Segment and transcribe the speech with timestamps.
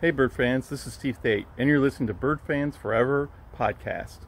[0.00, 4.18] Hey, Bird fans, this is Steve Thate, and you're listening to Bird Fans Forever podcast.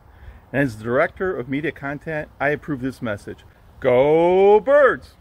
[0.53, 3.45] And as the director of media content, I approve this message
[3.79, 5.15] Go Birds!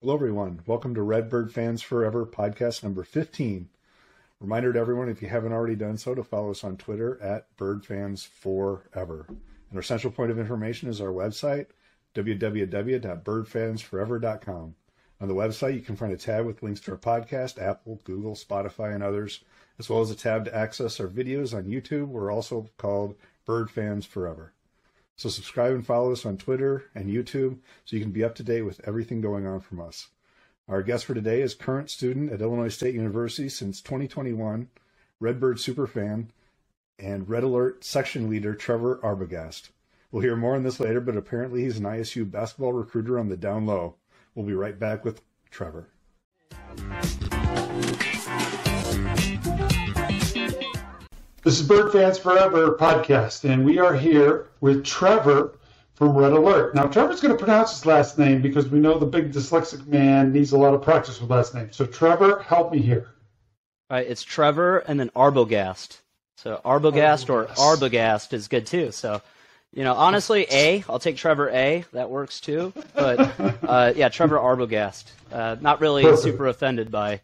[0.00, 0.62] Hello, everyone.
[0.64, 3.68] Welcome to Redbird Fans Forever podcast number 15.
[4.40, 7.54] Reminder to everyone, if you haven't already done so, to follow us on Twitter at
[7.58, 9.28] BirdFansForever.
[9.28, 11.66] And our central point of information is our website,
[12.14, 14.74] www.birdfansforever.com.
[15.20, 18.34] On the website, you can find a tab with links to our podcast, Apple, Google,
[18.34, 19.44] Spotify, and others,
[19.78, 22.08] as well as a tab to access our videos on YouTube.
[22.08, 24.52] We're also called Bird Fans Forever.
[25.16, 28.42] So subscribe and follow us on Twitter and YouTube so you can be up to
[28.42, 30.08] date with everything going on from us.
[30.68, 34.68] Our guest for today is current student at Illinois State University since 2021,
[35.20, 36.28] Redbird superfan,
[36.98, 39.68] and Red Alert section leader Trevor Arbogast.
[40.10, 43.36] We'll hear more on this later, but apparently he's an ISU basketball recruiter on the
[43.36, 43.96] down low.
[44.34, 45.20] We'll be right back with
[45.50, 45.88] Trevor.
[51.42, 55.58] This is Bird Fans Forever podcast, and we are here with Trevor
[55.94, 56.74] from Red Alert.
[56.74, 60.32] Now, Trevor's going to pronounce his last name because we know the big dyslexic man
[60.32, 61.70] needs a lot of practice with last name.
[61.70, 63.14] So, Trevor, help me here.
[63.90, 65.98] All right, it's Trevor and then Arbogast.
[66.36, 68.90] So Arbogast or Arbogast is good too.
[68.90, 69.22] So
[69.74, 71.84] you know, honestly, A, I'll take Trevor A.
[71.92, 72.72] That works too.
[72.94, 73.18] But
[73.68, 75.04] uh, yeah, Trevor Arbogast.
[75.32, 76.22] Uh, not really Perfect.
[76.22, 77.20] super offended by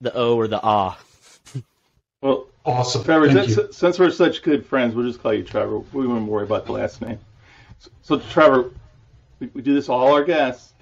[0.00, 0.98] the O or the Ah.
[2.20, 3.04] Well, Awesome.
[3.04, 3.68] Trevor, Thank since, you.
[3.72, 5.80] since we're such good friends, we'll just call you Trevor.
[5.92, 7.18] We won't worry about the last name.
[7.78, 8.70] So, so Trevor,
[9.38, 10.72] we, we do this all our guests.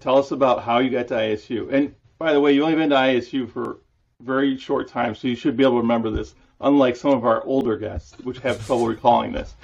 [0.00, 1.72] Tell us about how you got to ISU.
[1.72, 3.76] And by the way, you only been to ISU for a
[4.24, 7.44] very short time, so you should be able to remember this, unlike some of our
[7.44, 9.54] older guests, which have trouble recalling this.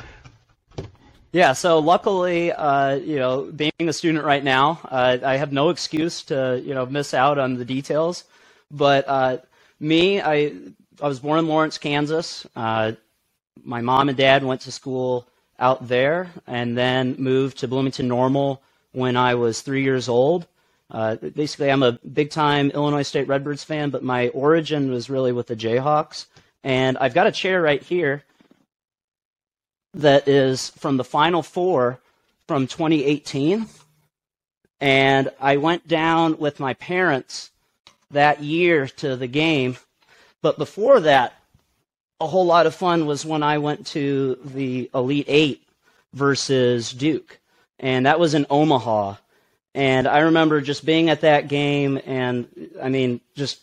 [1.30, 5.68] Yeah, so luckily, uh, you know, being a student right now, uh, I have no
[5.68, 8.24] excuse to, you know, miss out on the details.
[8.70, 9.38] But uh,
[9.78, 10.54] me, I,
[11.02, 12.46] I was born in Lawrence, Kansas.
[12.56, 12.92] Uh,
[13.62, 18.62] my mom and dad went to school out there and then moved to Bloomington Normal
[18.92, 20.46] when I was three years old.
[20.90, 25.32] Uh, basically, I'm a big time Illinois State Redbirds fan, but my origin was really
[25.32, 26.24] with the Jayhawks.
[26.64, 28.24] And I've got a chair right here
[29.94, 32.00] that is from the Final Four
[32.46, 33.66] from 2018.
[34.80, 37.50] And I went down with my parents
[38.10, 39.76] that year to the game.
[40.40, 41.34] But before that,
[42.20, 45.62] a whole lot of fun was when I went to the Elite Eight
[46.12, 47.38] versus Duke.
[47.78, 49.16] And that was in Omaha.
[49.74, 52.48] And I remember just being at that game and,
[52.82, 53.60] I mean, just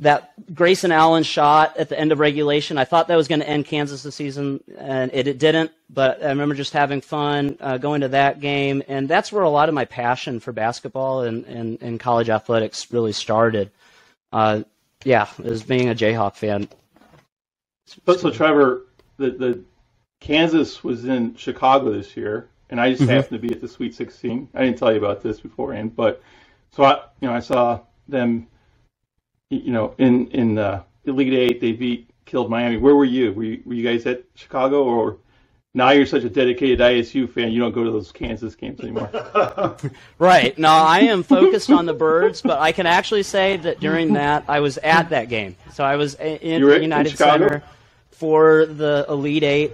[0.00, 2.78] that Grayson Allen shot at the end of regulation.
[2.78, 5.70] I thought that was going to end Kansas the season, and it, it didn't.
[5.90, 9.50] But I remember just having fun uh, going to that game, and that's where a
[9.50, 13.70] lot of my passion for basketball and, and, and college athletics really started.
[14.32, 14.62] Uh,
[15.04, 16.68] yeah, as being a Jayhawk fan.
[17.86, 18.86] So, so Trevor,
[19.16, 19.60] the, the
[20.20, 23.08] Kansas was in Chicago this year, and I just Mhm.
[23.08, 24.48] happened to be at the Sweet 16.
[24.54, 26.22] I didn't tell you about this beforehand, but
[26.70, 28.46] so I, you know, I saw them,
[29.50, 31.60] you know, in in the Elite Eight.
[31.60, 32.76] They beat, killed Miami.
[32.76, 33.32] Where were you?
[33.32, 35.18] Were you, were you guys at Chicago, or
[35.74, 39.10] now you're such a dedicated ISU fan, you don't go to those Kansas games anymore?
[40.18, 40.58] Right.
[40.58, 44.44] No, I am focused on the birds, but I can actually say that during that
[44.48, 45.56] I was at that game.
[45.72, 47.62] So I was in were at- in United Center
[48.10, 49.72] for the Elite Eight.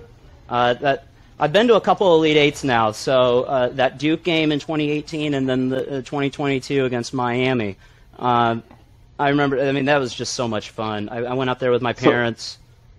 [0.48, 1.06] Uh, that
[1.40, 2.92] I've been to a couple of Elite Eights now.
[2.92, 7.76] So uh, that Duke game in 2018, and then the uh, 2022 against Miami.
[8.18, 8.60] Uh,
[9.18, 9.60] I remember.
[9.60, 11.08] I mean, that was just so much fun.
[11.08, 12.58] I, I went out there with my So- parents.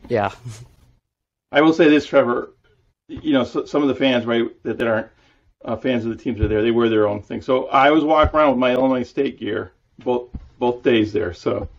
[0.10, 0.32] yeah.
[1.52, 2.54] I will say this, Trevor.
[3.08, 5.08] You know, so, some of the fans, right, that, that aren't
[5.64, 7.42] uh, fans of the teams that are there, they wear their own thing.
[7.42, 10.30] So I was walking around with my Illinois State gear both
[10.60, 11.34] both days there.
[11.34, 11.70] So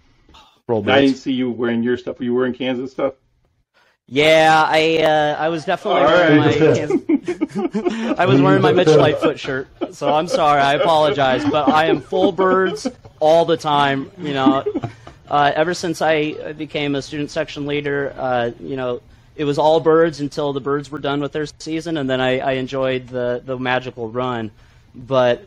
[0.69, 2.19] Roll I didn't see you wearing your stuff.
[2.19, 3.15] Were you wearing Kansas stuff?
[4.07, 6.61] Yeah, I uh, I was definitely All wearing right.
[6.61, 10.63] my Kansas- I was wearing my Mitch Lightfoot shirt, so I'm sorry.
[10.63, 12.87] I apologize, but I am full birds
[13.21, 14.11] all the time.
[14.19, 14.65] You know,
[15.29, 19.01] uh, ever since I became a student section leader, uh, you know,
[19.37, 22.41] it was all birds until the birds were done with their season, and then I,
[22.41, 24.51] I enjoyed the the magical run.
[24.95, 25.47] But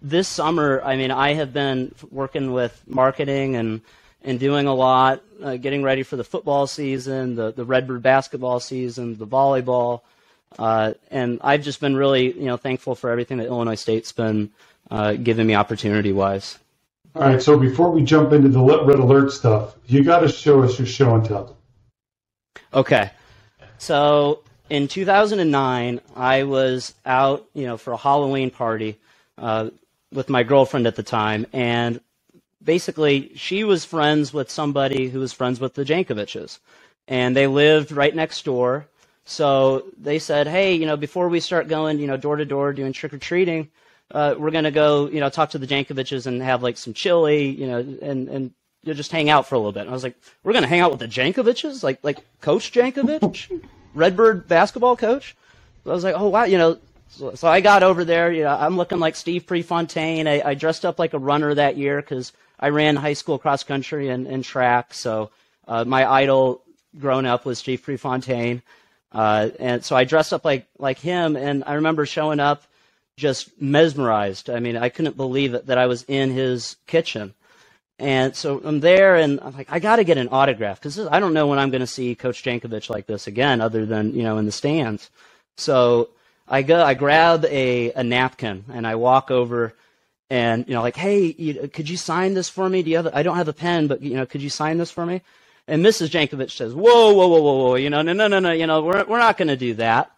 [0.00, 3.80] this summer, I mean, I have been working with marketing and
[4.22, 8.60] and doing a lot, uh, getting ready for the football season, the the Redbird basketball
[8.60, 10.02] season, the volleyball,
[10.58, 14.50] uh, and I've just been really, you know, thankful for everything that Illinois State's been
[14.90, 16.58] uh, giving me opportunity wise.
[17.14, 20.62] All right, so before we jump into the red alert stuff, you got to show
[20.62, 21.56] us your show and tell.
[22.72, 23.10] Okay.
[23.78, 28.98] So in 2009, I was out, you know, for a Halloween party.
[29.38, 29.70] Uh,
[30.14, 32.00] with my girlfriend at the time, and
[32.62, 36.60] basically she was friends with somebody who was friends with the Jankoviches,
[37.08, 38.86] and they lived right next door.
[39.26, 42.72] So they said, hey, you know, before we start going, you know, door to door
[42.72, 43.68] doing trick or treating,
[44.14, 47.48] uh, we're gonna go, you know, talk to the Jankoviches and have like some chili,
[47.48, 48.52] you know, and and
[48.84, 49.80] you'll just hang out for a little bit.
[49.80, 53.60] And I was like, we're gonna hang out with the Jankoviches, like like Coach Jankovich,
[53.94, 55.36] Redbird basketball coach.
[55.84, 56.78] I was like, oh wow, you know.
[57.08, 58.32] So, so I got over there.
[58.32, 60.28] You know, I'm looking like Steve Prefontaine.
[60.28, 63.64] I, I dressed up like a runner that year because I ran high school cross
[63.64, 64.94] country and, and track.
[64.94, 65.30] So
[65.66, 66.62] uh, my idol
[66.98, 68.62] growing up was Steve Prefontaine.
[69.12, 72.62] Uh, and so I dressed up like like him, and I remember showing up
[73.16, 74.50] just mesmerized.
[74.50, 77.34] I mean, I couldn't believe it that I was in his kitchen.
[77.98, 81.20] And so I'm there, and I'm like, I got to get an autograph because I
[81.20, 84.24] don't know when I'm going to see Coach Jankovich like this again, other than you
[84.24, 85.10] know in the stands.
[85.56, 86.10] So
[86.48, 89.74] I go, I grab a, a napkin, and I walk over,
[90.28, 92.82] and you know, like, hey, you, could you sign this for me?
[92.82, 93.06] Do you have?
[93.06, 95.22] A, I don't have a pen, but you know, could you sign this for me?
[95.68, 96.10] And Mrs.
[96.10, 98.82] Jankovich says, whoa, whoa, whoa, whoa, whoa, you know, no, no, no, no, you know,
[98.82, 100.10] we're we're not going to do that.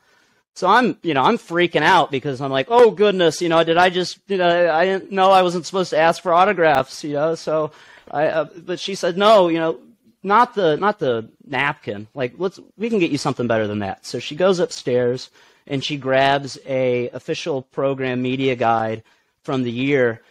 [0.57, 3.77] So I'm, you know, I'm freaking out because I'm like, oh goodness, you know, did
[3.77, 7.13] I just, you know, I didn't know I wasn't supposed to ask for autographs, you
[7.13, 7.35] know.
[7.35, 7.73] So
[8.11, 9.79] I, uh, but she said, no, you know,
[10.23, 12.09] not the, not the napkin.
[12.15, 14.07] Like, let's, we can get you something better than that.
[14.07, 15.31] So she goes upstairs
[15.67, 19.03] and she grabs a official program media guide
[19.43, 20.23] from the year,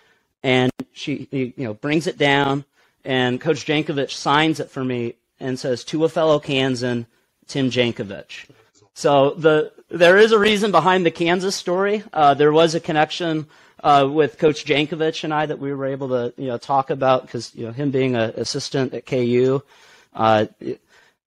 [0.42, 2.66] and she, you know, brings it down,
[3.04, 7.06] and Coach Jankovich signs it for me and says, to a fellow Kansan,
[7.48, 8.46] Tim Jankovich.
[8.94, 12.04] So the there is a reason behind the Kansas story.
[12.12, 13.48] Uh, there was a connection
[13.82, 17.22] uh, with Coach Jankovich and I that we were able to you know talk about
[17.22, 19.62] because you know him being an assistant at KU,
[20.14, 20.48] uh,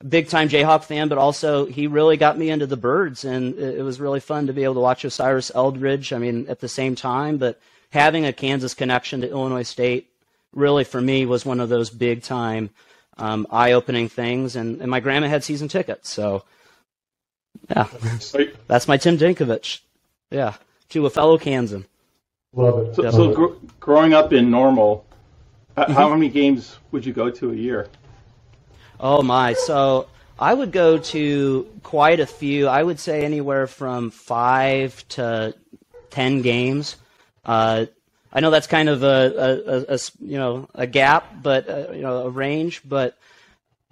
[0.06, 3.78] big time Jayhawk fan, but also he really got me into the birds, and it,
[3.78, 6.12] it was really fun to be able to watch Osiris Eldridge.
[6.12, 7.58] I mean, at the same time, but
[7.90, 10.10] having a Kansas connection to Illinois State
[10.52, 12.68] really for me was one of those big time
[13.16, 16.44] um, eye opening things, and, and my grandma had season tickets, so.
[17.70, 17.86] Yeah,
[18.66, 19.80] that's my Tim Jankovich.
[20.30, 20.54] Yeah,
[20.90, 21.84] to a fellow Kansan.
[22.54, 22.94] Love it.
[22.96, 25.06] So, so gr- growing up in Normal,
[25.76, 25.92] mm-hmm.
[25.92, 27.88] how many games would you go to a year?
[29.00, 29.52] Oh my!
[29.52, 30.08] So
[30.38, 32.68] I would go to quite a few.
[32.68, 35.54] I would say anywhere from five to
[36.10, 36.96] ten games.
[37.44, 37.86] Uh,
[38.32, 41.92] I know that's kind of a, a, a, a, you know a gap, but uh,
[41.92, 42.82] you know a range.
[42.84, 43.16] But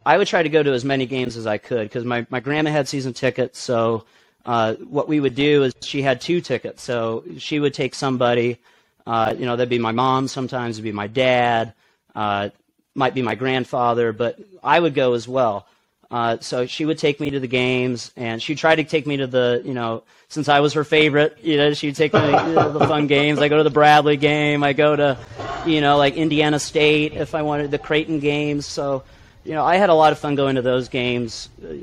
[0.06, 2.38] I would try to go to as many games as I could because my, my
[2.38, 3.58] grandma had season tickets.
[3.58, 4.04] So
[4.46, 6.84] uh, what we would do is she had two tickets.
[6.84, 8.58] So she would take somebody,
[9.04, 11.74] uh, you know, that'd be my mom sometimes, it'd be my dad,
[12.14, 12.50] uh,
[12.94, 15.66] might be my grandfather, but I would go as well.
[16.08, 19.16] Uh, so she would take me to the games, and she'd try to take me
[19.16, 22.70] to the, you know, since I was her favorite, you know, she'd take me to
[22.72, 23.40] the fun games.
[23.40, 24.62] I go to the Bradley game.
[24.62, 25.18] I go to,
[25.66, 28.66] you know, like Indiana State if I wanted the Creighton games.
[28.66, 29.02] So
[29.46, 31.74] you know, I had a lot of fun going to those games uh,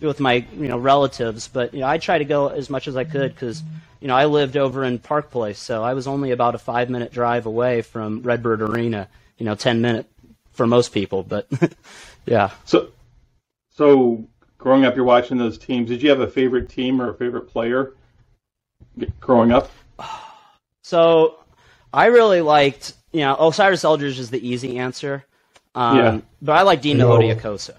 [0.00, 2.96] with my you know relatives, but you know, I try to go as much as
[2.96, 3.62] I could because
[4.00, 6.88] you know I lived over in Park Place, so I was only about a five
[6.88, 9.08] minute drive away from Redbird Arena.
[9.36, 10.06] You know, ten minute
[10.52, 11.46] for most people, but
[12.26, 12.50] yeah.
[12.64, 12.88] So,
[13.70, 14.24] so
[14.56, 15.88] growing up, you're watching those teams.
[15.88, 17.92] Did you have a favorite team or a favorite player
[19.20, 19.70] growing up?
[20.82, 21.40] So,
[21.92, 25.26] I really liked you know Osiris Eldridge is the easy answer.
[25.78, 26.20] Um, yeah.
[26.42, 27.10] But I like no.
[27.10, 27.74] Odiakosa.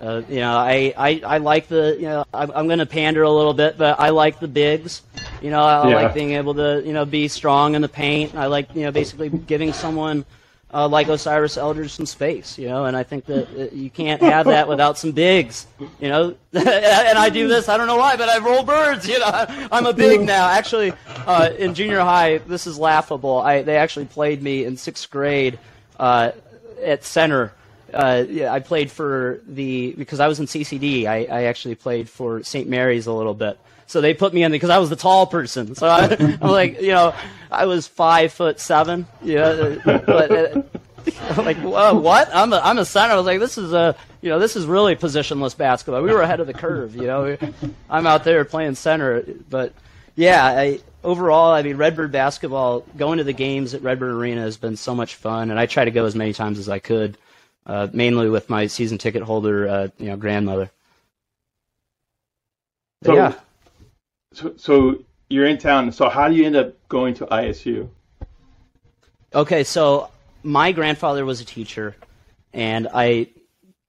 [0.00, 3.22] Uh, you know, I, I, I like the, you know, I'm, I'm going to pander
[3.22, 5.02] a little bit, but I like the bigs.
[5.42, 5.96] You know, I, yeah.
[5.96, 8.34] like being able to, you know, be strong in the paint.
[8.36, 10.24] I like, you know, basically giving someone
[10.72, 14.20] uh, like Osiris Eldridge some space, you know, and I think that uh, you can't
[14.20, 15.66] have that without some bigs,
[15.98, 16.36] you know.
[16.52, 19.46] and I do this, I don't know why, but I roll birds, you know.
[19.72, 20.46] I'm a big now.
[20.48, 20.92] Actually,
[21.26, 23.38] uh, in junior high, this is laughable.
[23.38, 25.58] I, they actually played me in sixth grade.
[25.98, 26.32] Uh,
[26.82, 27.52] at center.
[27.92, 31.06] Uh, yeah, I played for the because I was in CCD.
[31.06, 32.68] I, I actually played for St.
[32.68, 33.58] Mary's a little bit.
[33.86, 35.74] So they put me in because I was the tall person.
[35.74, 37.14] So I, am like, you know,
[37.50, 39.06] I was five foot seven.
[39.22, 40.62] Yeah, but uh,
[41.30, 42.28] I'm like, what?
[42.34, 43.14] I'm a, I'm a center.
[43.14, 46.02] I was like, this is a, you know, this is really positionless basketball.
[46.02, 46.94] We were ahead of the curve.
[46.94, 47.36] You know,
[47.88, 49.72] I'm out there playing center, but
[50.16, 54.56] yeah, I, overall, I mean, Redbird basketball, going to the games at Redbird Arena has
[54.56, 57.18] been so much fun, and I try to go as many times as I could,
[57.66, 60.70] uh, mainly with my season ticket holder, uh, you know, grandmother.
[63.04, 63.34] so, yeah.
[64.32, 65.92] So, so you're in town.
[65.92, 67.88] So how do you end up going to ISU?
[69.34, 70.10] Okay, so
[70.42, 71.96] my grandfather was a teacher,
[72.52, 73.28] and I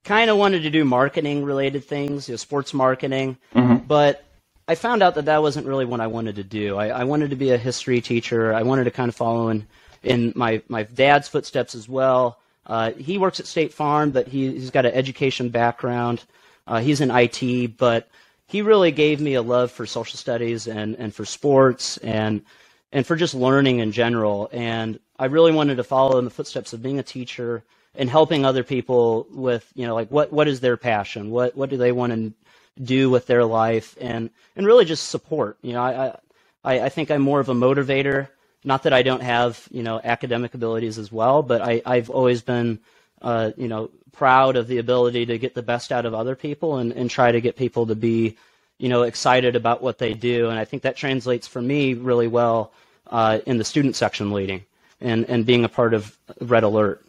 [0.04, 3.86] kind of wanted to do marketing related things, you know, sports marketing, mm-hmm.
[3.86, 4.24] but
[4.70, 6.78] I found out that that wasn't really what I wanted to do.
[6.78, 8.54] I, I wanted to be a history teacher.
[8.54, 9.66] I wanted to kind of follow in,
[10.04, 12.38] in my, my dad's footsteps as well.
[12.68, 16.24] Uh, he works at State Farm, but he, he's got an education background.
[16.68, 18.10] Uh, he's in IT, but
[18.46, 22.44] he really gave me a love for social studies and, and for sports and
[22.92, 24.50] and for just learning in general.
[24.52, 27.64] And I really wanted to follow in the footsteps of being a teacher
[27.96, 31.30] and helping other people with, you know, like what, what is their passion?
[31.30, 32.34] What, what do they want to
[32.82, 33.96] do with their life?
[34.00, 35.58] And, and really just support.
[35.62, 36.20] You know, I,
[36.64, 38.28] I, I think I'm more of a motivator.
[38.64, 42.42] Not that I don't have, you know, academic abilities as well, but I, I've always
[42.42, 42.80] been,
[43.22, 46.78] uh, you know, proud of the ability to get the best out of other people
[46.78, 48.38] and, and try to get people to be,
[48.78, 50.50] you know, excited about what they do.
[50.50, 52.74] And I think that translates for me really well
[53.08, 54.66] uh, in the student section leading
[55.00, 57.06] and, and being a part of Red Alert.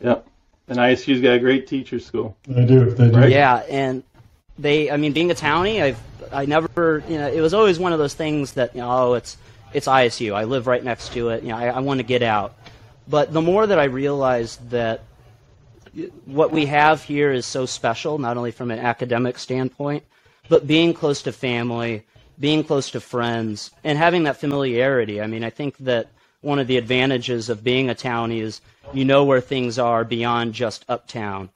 [0.00, 0.26] Yep.
[0.68, 2.36] And ISU's got a great teacher school.
[2.46, 2.90] They do.
[2.90, 3.16] They do.
[3.16, 3.30] Right?
[3.30, 4.04] Yeah, and
[4.58, 6.00] they, I mean, being a townie, I've,
[6.32, 9.14] I never, you know, it was always one of those things that, you know, oh,
[9.14, 9.36] it's,
[9.72, 10.34] it's ISU.
[10.34, 11.42] I live right next to it.
[11.42, 12.54] You know, I, I want to get out.
[13.08, 15.02] But the more that I realized that
[16.24, 20.04] what we have here is so special, not only from an academic standpoint,
[20.48, 22.04] but being close to family,
[22.38, 25.20] being close to friends, and having that familiarity.
[25.20, 26.08] I mean, I think that
[26.40, 28.60] one of the advantages of being a townie is
[28.92, 31.50] you know where things are beyond just uptown,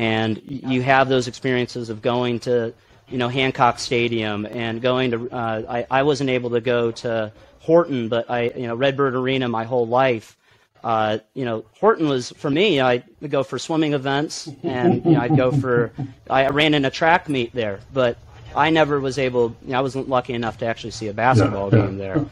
[0.00, 2.72] and you have those experiences of going to,
[3.10, 5.30] you know, Hancock Stadium and going to.
[5.30, 9.46] Uh, I, I wasn't able to go to Horton, but I, you know, Redbird Arena
[9.50, 10.38] my whole life.
[10.82, 12.80] Uh, you know, Horton was for me.
[12.80, 15.92] I'd go for swimming events, and you know, I'd go for.
[16.30, 18.16] I ran in a track meet there, but
[18.56, 19.54] I never was able.
[19.66, 22.24] You know, I wasn't lucky enough to actually see a basketball yeah, game there.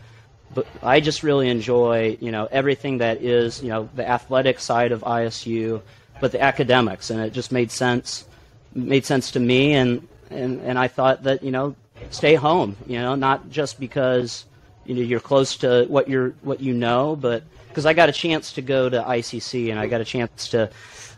[0.54, 4.92] But I just really enjoy, you know, everything that is, you know, the athletic side
[4.92, 5.82] of ISU,
[6.20, 8.26] but the academics, and it just made sense,
[8.74, 11.74] made sense to me, and and and I thought that, you know,
[12.10, 14.44] stay home, you know, not just because,
[14.84, 18.12] you know, you're close to what you're what you know, but because I got a
[18.12, 20.70] chance to go to ICC and I got a chance to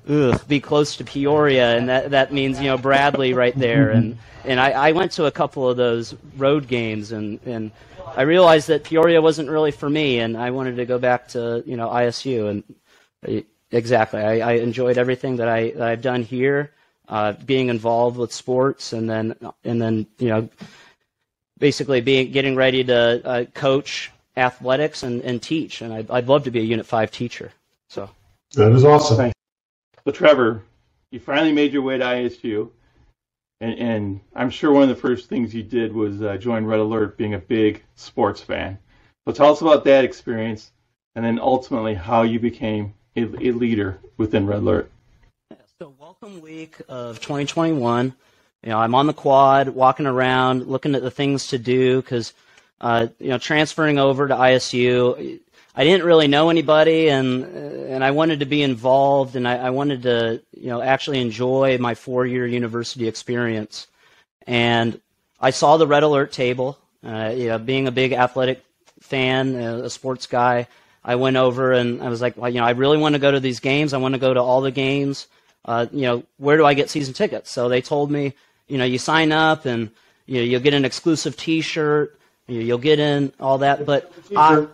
[0.08, 4.18] ugh, be close to Peoria, and that that means you know Bradley right there, and
[4.44, 7.70] and I, I went to a couple of those road games, and and
[8.16, 11.62] I realized that Peoria wasn't really for me, and I wanted to go back to
[11.66, 16.72] you know ISU, and exactly, I, I enjoyed everything that I that I've done here,
[17.08, 19.34] uh, being involved with sports, and then
[19.64, 20.48] and then you know
[21.58, 26.44] basically being getting ready to uh, coach athletics and, and teach, and I'd, I'd love
[26.44, 27.52] to be a Unit Five teacher.
[27.88, 28.08] So.
[28.54, 29.16] That is awesome.
[29.16, 29.34] Thanks.
[30.04, 30.64] So Trevor,
[31.12, 32.70] you finally made your way to ISU,
[33.60, 36.80] and, and I'm sure one of the first things you did was uh, join Red
[36.80, 38.78] Alert, being a big sports fan.
[39.26, 40.72] So tell us about that experience,
[41.14, 44.90] and then ultimately how you became a, a leader within Red Alert.
[45.78, 48.14] So welcome week of 2021.
[48.62, 52.34] You know, I'm on the quad, walking around, looking at the things to do because,
[52.80, 55.40] uh, you know, transferring over to ISU,
[55.74, 59.70] I didn't really know anybody, and and I wanted to be involved, and I, I
[59.70, 63.86] wanted to, you know, actually enjoy my four-year university experience.
[64.46, 65.00] And
[65.40, 66.78] I saw the red alert table.
[67.02, 68.62] Uh, you know, being a big athletic
[69.00, 70.66] fan, uh, a sports guy,
[71.04, 73.30] I went over and I was like, well, you know, I really want to go
[73.30, 73.92] to these games.
[73.92, 75.28] I want to go to all the games.
[75.64, 77.50] Uh, you know, where do I get season tickets?
[77.50, 78.34] So they told me,
[78.68, 79.90] you know, you sign up and
[80.26, 82.18] you know, you'll get an exclusive T-shirt.
[82.46, 83.86] You you'll get in all that.
[83.86, 84.66] But I,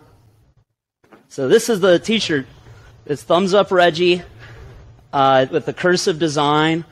[1.29, 2.45] so this is the T-shirt.
[3.05, 4.21] It's thumbs up Reggie
[5.13, 6.85] uh, with the cursive design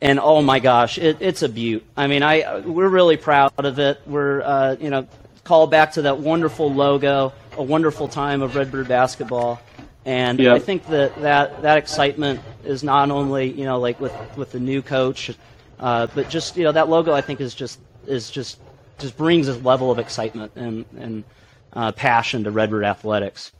[0.00, 1.84] and oh my gosh, it, it's a beaut.
[1.96, 4.00] I mean, I we're really proud of it.
[4.06, 5.08] We're uh, you know
[5.44, 9.60] call back to that wonderful logo, a wonderful time of Redbird basketball,
[10.04, 10.56] and Yep.
[10.56, 14.60] I think that, that that excitement is not only you know like with with the
[14.60, 15.30] new coach,
[15.78, 18.58] uh, but just you know that logo I think is just is just
[18.98, 21.24] just brings a level of excitement and and
[21.72, 23.52] uh, passion to Redbird athletics.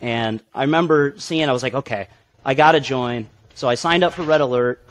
[0.00, 2.08] And I remember seeing, I was like, okay,
[2.44, 3.28] I got to join.
[3.54, 4.82] So I signed up for Red Alert,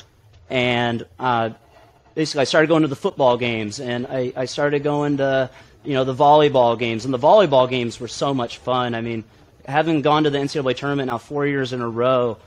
[0.50, 1.50] and uh,
[2.16, 5.50] basically I started going to the football games, and I, I started going to,
[5.84, 7.06] you know, the volleyball games.
[7.06, 8.96] And the volleyball games were so much fun.
[8.96, 9.24] I mean,
[9.66, 12.38] having gone to the NCAA tournament now four years in a row,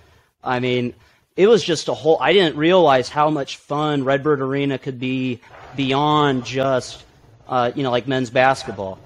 [0.42, 0.94] I mean,
[1.36, 2.18] it was just a whole.
[2.20, 5.40] I didn't realize how much fun Redbird Arena could be
[5.76, 7.02] beyond just,
[7.48, 8.98] uh, you know, like men's basketball.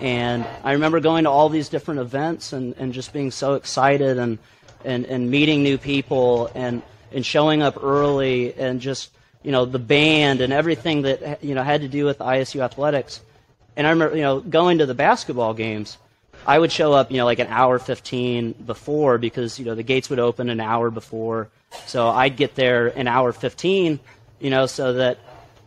[0.00, 4.18] And I remember going to all these different events and, and just being so excited
[4.18, 4.38] and,
[4.84, 6.82] and, and meeting new people and,
[7.12, 9.10] and showing up early and just,
[9.42, 13.20] you know, the band and everything that, you know, had to do with ISU athletics.
[13.76, 15.98] And I remember, you know, going to the basketball games,
[16.46, 19.82] I would show up, you know, like an hour 15 before because, you know, the
[19.82, 21.48] gates would open an hour before.
[21.86, 24.00] So I'd get there an hour 15,
[24.40, 25.18] you know, so that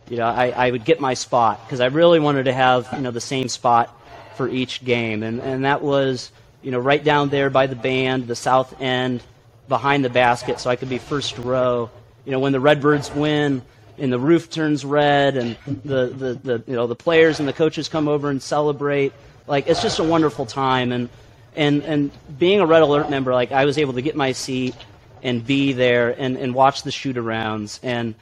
[0.08, 3.00] you know, I, I would get my spot because I really wanted to have, you
[3.00, 3.98] know, the same spot
[4.36, 5.22] for each game.
[5.22, 6.30] And, and that was,
[6.62, 9.22] you know, right down there by the band, the south end,
[9.68, 11.90] behind the basket, so I could be first row.
[12.26, 13.62] You know, when the Redbirds win
[13.98, 17.52] and the roof turns red and the, the, the you know, the players and the
[17.52, 19.12] coaches come over and celebrate,
[19.46, 20.92] like, it's just a wonderful time.
[20.92, 21.08] And,
[21.56, 24.74] and, and being a Red Alert member, like, I was able to get my seat
[25.22, 27.78] and be there and, and watch the shoot arounds.
[27.82, 28.14] And,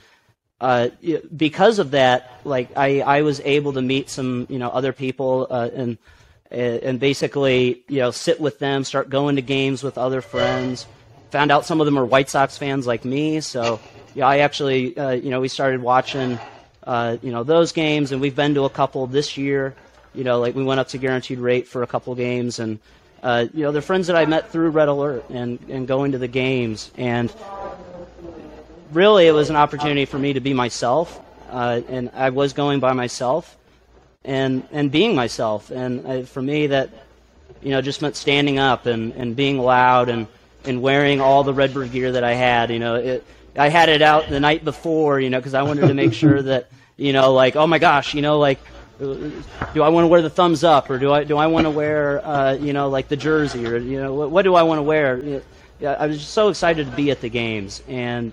[0.60, 0.90] uh,
[1.36, 5.48] because of that, like I, I was able to meet some, you know, other people
[5.50, 5.98] uh, and
[6.52, 10.86] and basically, you know, sit with them, start going to games with other friends.
[11.30, 13.80] Found out some of them are White Sox fans like me, so
[14.14, 16.38] yeah, I actually, uh, you know, we started watching,
[16.84, 19.74] uh, you know, those games, and we've been to a couple this year.
[20.14, 22.78] You know, like we went up to Guaranteed Rate for a couple games, and
[23.22, 26.18] uh, you know, they're friends that I met through Red Alert and and going to
[26.18, 27.32] the games, and
[28.92, 31.18] really, it was an opportunity for me to be myself,
[31.50, 33.56] uh, and I was going by myself,
[34.24, 36.90] and and being myself, and uh, for me that,
[37.62, 40.26] you know, just meant standing up and, and being loud and
[40.64, 42.70] and wearing all the Redbird gear that I had.
[42.70, 43.24] You know, it,
[43.56, 46.42] I had it out the night before, you know, because I wanted to make sure
[46.50, 48.58] that, you know, like, oh my gosh, you know, like,
[48.98, 51.70] do I want to wear the thumbs up or do I do I want to
[51.70, 54.78] wear, uh, you know, like the jersey or you know, what, what do I want
[54.78, 55.42] to wear?
[55.80, 58.32] Yeah, I was just so excited to be at the games and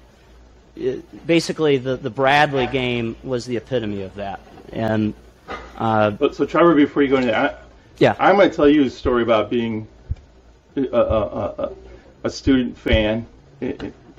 [0.76, 4.40] it, basically the, the Bradley game was the epitome of that.
[4.72, 5.16] And
[5.78, 7.64] uh, But, so Trevor, before you go into that,
[7.98, 9.88] yeah, I'm going to tell you a story about being
[10.76, 11.72] a, a, a,
[12.26, 13.26] a student fan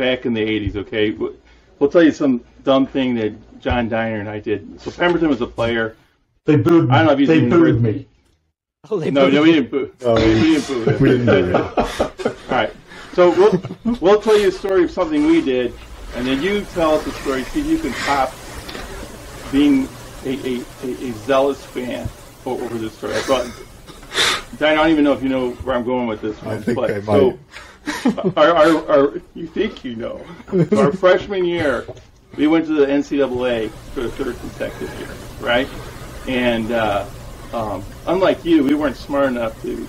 [0.00, 0.76] back in the 80s.
[0.76, 4.80] Okay, we'll tell you some dumb thing that John Diner and I did.
[4.80, 5.94] So Pemberton was a player.
[6.46, 6.94] They booed me.
[6.94, 8.08] I don't know if you they booed heard- me.
[8.90, 9.92] oh, they No, moved- no, we didn't boo.
[10.02, 10.96] Oh, we didn't boo.
[11.00, 11.54] We didn't do it.
[12.26, 12.72] All right.
[13.12, 15.74] So we'll we'll tell you a story of something we did,
[16.14, 17.42] and then you tell us a story.
[17.44, 18.32] See if you can top
[19.52, 19.86] being
[20.24, 22.08] a, a, a, a zealous fan
[22.46, 23.14] o- over this story.
[23.14, 23.46] I thought,
[24.58, 26.56] Diane, I don't even know if you know where I'm going with this one.
[26.56, 27.38] I think but, I so,
[28.36, 30.24] our, our, our, you think you know.
[30.76, 31.86] Our freshman year,
[32.36, 35.08] we went to the NCAA for the third consecutive year,
[35.40, 35.68] right?
[36.28, 37.06] And uh,
[37.52, 39.86] um, unlike you, we weren't smart enough to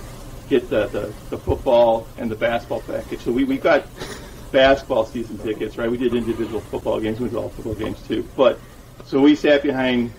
[0.48, 3.20] get the, the, the football and the basketball package.
[3.20, 3.86] So we, we got
[4.50, 5.90] basketball season tickets, right?
[5.90, 7.20] We did individual football games.
[7.20, 8.28] We did all football games too.
[8.36, 8.58] But
[9.04, 10.12] so we sat behind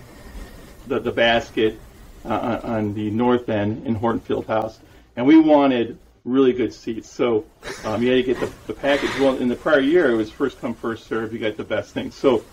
[0.88, 1.80] the, the basket
[2.26, 4.80] uh, on the north end in Horton Field House,
[5.16, 7.10] and we wanted really good seats.
[7.10, 7.46] So
[7.84, 9.12] um, you had to get the, the package.
[9.20, 11.34] Well, in the prior year, it was first come, first serve.
[11.34, 12.12] You got the best thing.
[12.12, 12.44] So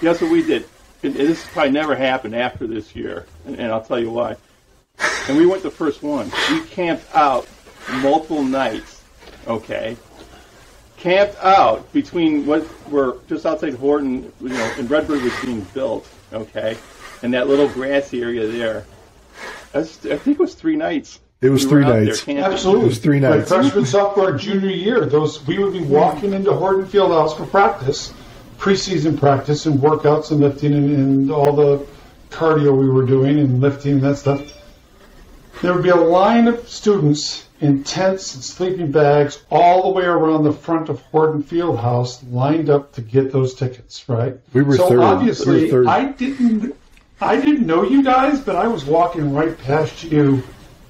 [0.00, 0.66] guess what we did?
[1.02, 4.36] And this probably never happened after this year, and, and I'll tell you why.
[5.28, 6.30] And we went the first one.
[6.50, 7.46] We camped out
[8.00, 9.02] multiple nights,
[9.46, 9.96] okay?
[10.96, 16.08] Camped out between what were just outside Horton, you know, and Redbird was being built,
[16.32, 16.76] okay?
[17.22, 18.86] And that little grassy area there.
[19.74, 21.20] I think it was three nights.
[21.46, 22.28] It was We three were there nights.
[22.28, 22.84] Absolutely.
[22.84, 23.48] It was three My nights.
[23.48, 28.12] freshman, sophomore, junior year, those we would be walking into Horton Fieldhouse for practice,
[28.58, 31.86] preseason practice and workouts and lifting and, and all the
[32.30, 34.52] cardio we were doing and lifting and that stuff.
[35.62, 40.04] There would be a line of students in tents and sleeping bags all the way
[40.04, 44.06] around the front of Horton Fieldhouse, lined up to get those tickets.
[44.08, 44.36] Right?
[44.52, 44.98] We were so third.
[45.00, 45.86] obviously, We were third.
[45.86, 46.76] I didn't.
[47.18, 50.42] I didn't know you guys, but I was walking right past you.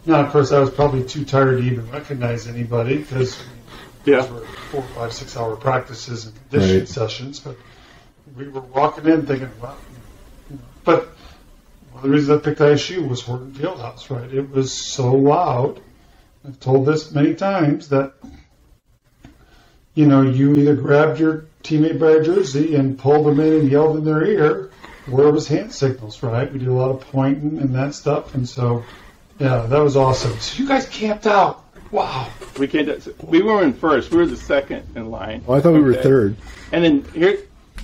[0.06, 3.42] Now, of course, I was probably too tired to even recognize anybody because
[4.04, 4.20] Yeah.
[4.20, 6.88] those were four, five, six hour practices and conditioning Right.
[6.88, 7.40] sessions.
[7.40, 7.56] But
[8.36, 9.78] we were walking in thinking, well,
[10.48, 10.62] you know.
[10.84, 11.16] but
[11.90, 14.32] one of the reasons I picked ISU was Horton Fieldhouse, right?
[14.32, 15.80] It was so loud.
[16.46, 18.12] I've told this many times that,
[19.94, 23.70] you know, you either grabbed your teammate by a jersey and pulled them in and
[23.70, 24.70] yelled in their ear,
[25.10, 26.52] or it was hand signals, right?
[26.52, 28.34] We did a lot of pointing and that stuff.
[28.36, 28.84] And so,
[29.38, 30.38] yeah, that was awesome.
[30.38, 31.64] So you guys camped out.
[31.90, 32.28] Wow.
[32.58, 32.88] We can't.
[33.24, 34.10] We were in first.
[34.10, 35.42] We were the second in line.
[35.46, 36.02] Well, I thought we were Okay.
[36.02, 36.36] third.
[36.72, 37.38] And then here,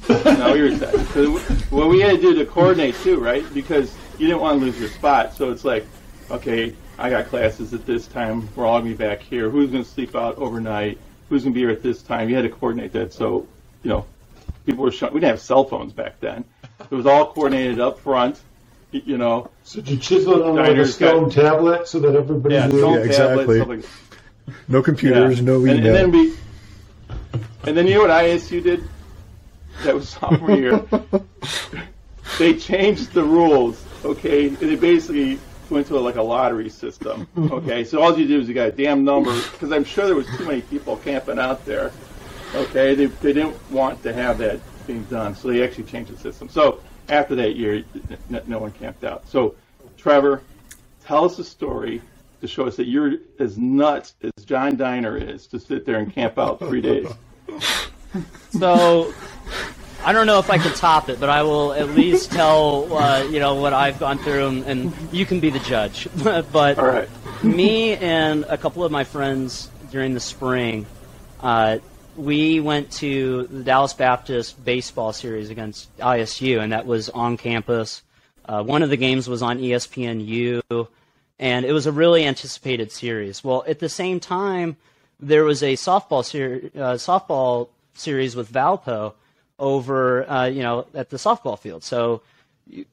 [0.08, 1.06] no, we were second.
[1.08, 1.28] 'Cause
[1.70, 3.44] What we had to do to coordinate too, right?
[3.54, 5.34] Because you didn't want to lose your spot.
[5.34, 5.86] So it's like,
[6.30, 8.48] okay, I got classes at this time.
[8.56, 9.48] We're all gonna be back here.
[9.50, 10.98] Who's gonna sleep out overnight?
[11.28, 12.28] Who's gonna be here at this time?
[12.28, 13.12] You had to coordinate that.
[13.12, 13.46] So,
[13.82, 14.04] you know,
[14.66, 15.14] people were showing.
[15.14, 16.44] We didn't have cell phones back then.
[16.80, 18.40] It was all coordinated up front.
[18.92, 21.88] Y- You know, So did you chisel it on like a Diners got- stone tablet
[21.88, 22.80] so that everybody yeah, knew?
[22.80, 23.56] phone Yeah, exactly.
[23.56, 23.84] stuff like
[24.68, 25.44] No computers, Yeah.
[25.44, 25.76] no email.
[25.76, 26.32] and then we,
[27.64, 28.84] and then you know what ISU did?
[29.84, 30.84] That was sophomore year.
[32.38, 33.82] they changed the rules.
[34.04, 35.38] Okay, and they basically
[35.70, 37.26] went to like a lottery system.
[37.38, 40.16] Okay, so all you do is you got a damn number because I'm sure there
[40.16, 41.92] was too many people camping out there.
[42.54, 46.18] Okay, they they didn't want to have that being done, so they actually changed the
[46.18, 46.48] system.
[46.48, 46.80] So
[47.12, 47.84] after that year,
[48.46, 49.28] no one camped out.
[49.28, 49.54] So,
[49.96, 50.42] Trevor,
[51.04, 52.00] tell us a story
[52.40, 56.12] to show us that you're as nuts as John Diner is to sit there and
[56.12, 57.08] camp out three days.
[58.50, 59.14] So
[60.04, 63.22] I don't know if I can top it, but I will at least tell uh,
[63.22, 66.08] you know what I've gone through, and, and you can be the judge.
[66.52, 67.08] but right.
[67.42, 70.84] me and a couple of my friends during the spring,
[71.40, 71.78] uh,
[72.16, 78.02] we went to the Dallas Baptist baseball series against ISU, and that was on campus.
[78.44, 80.88] Uh, one of the games was on ESPNU,
[81.38, 83.42] and it was a really anticipated series.
[83.42, 84.76] Well, at the same time,
[85.20, 86.20] there was a softball
[86.76, 89.14] uh, softball series with Valpo
[89.58, 91.84] over, uh, you know, at the softball field.
[91.84, 92.22] So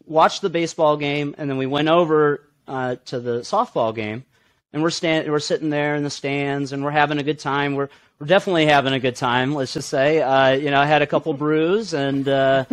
[0.05, 4.23] watched the baseball game, and then we went over uh, to the softball game,
[4.71, 7.75] and we're stand we're sitting there in the stands, and we're having a good time.
[7.75, 9.53] We're we're definitely having a good time.
[9.53, 12.65] Let's just say, uh, you know, I had a couple brews, and uh,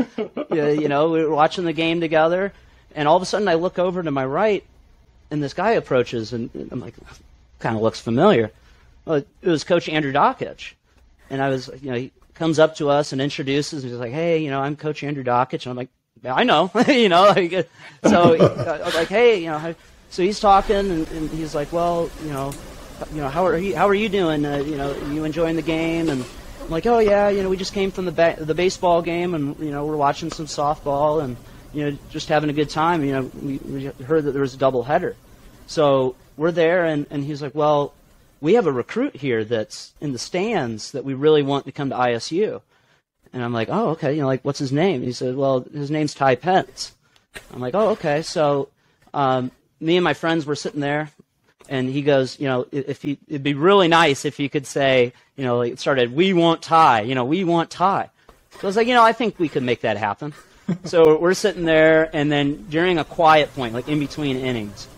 [0.51, 2.53] you know, we were watching the game together,
[2.95, 4.65] and all of a sudden I look over to my right,
[5.31, 6.95] and this guy approaches, and I'm like,
[7.61, 8.51] kind of looks familiar.
[9.05, 10.73] Well, it was Coach Andrew Dakich,
[11.31, 14.13] and I was, you know, he comes up to us and introduces, and he's like,
[14.13, 15.91] "Hey, you know, I'm Coach Andrew Dakich," and I'm like,
[16.25, 17.23] "Yeah, "I know," you know.
[17.23, 17.69] Like,
[18.03, 19.77] so I was like, "Hey, you know,"
[20.11, 22.53] so he's talking, and, and he's like, "Well, you know,
[23.13, 24.45] you know, how are you, how are you doing?
[24.45, 26.25] Uh, you know, you enjoying the game?" And
[26.63, 29.35] I'm like, "Oh yeah, you know, we just came from the ba- the baseball game,
[29.35, 31.37] and you know, we're watching some softball, and
[31.73, 33.05] you know, just having a good time.
[33.05, 35.17] You know, we, we heard that there was a double header,
[35.67, 37.93] so we're there, and and he's like, well."
[38.41, 41.91] we have a recruit here that's in the stands that we really want to come
[41.91, 42.61] to ISU.
[43.33, 44.15] And I'm like, oh, okay.
[44.15, 45.03] You know, like, what's his name?
[45.03, 46.95] He said, well, his name's Ty Pence.
[47.53, 48.23] I'm like, oh, okay.
[48.23, 48.69] So,
[49.13, 51.11] um, me and my friends were sitting there,
[51.69, 55.13] and he goes, you know, if he, it'd be really nice if you could say,
[55.37, 57.03] you know, it started, we want Ty.
[57.03, 58.11] You know, we want Ty.
[58.53, 60.33] So I was like, you know, I think we could make that happen.
[60.85, 64.89] so we're sitting there, and then during a quiet point, like in between innings,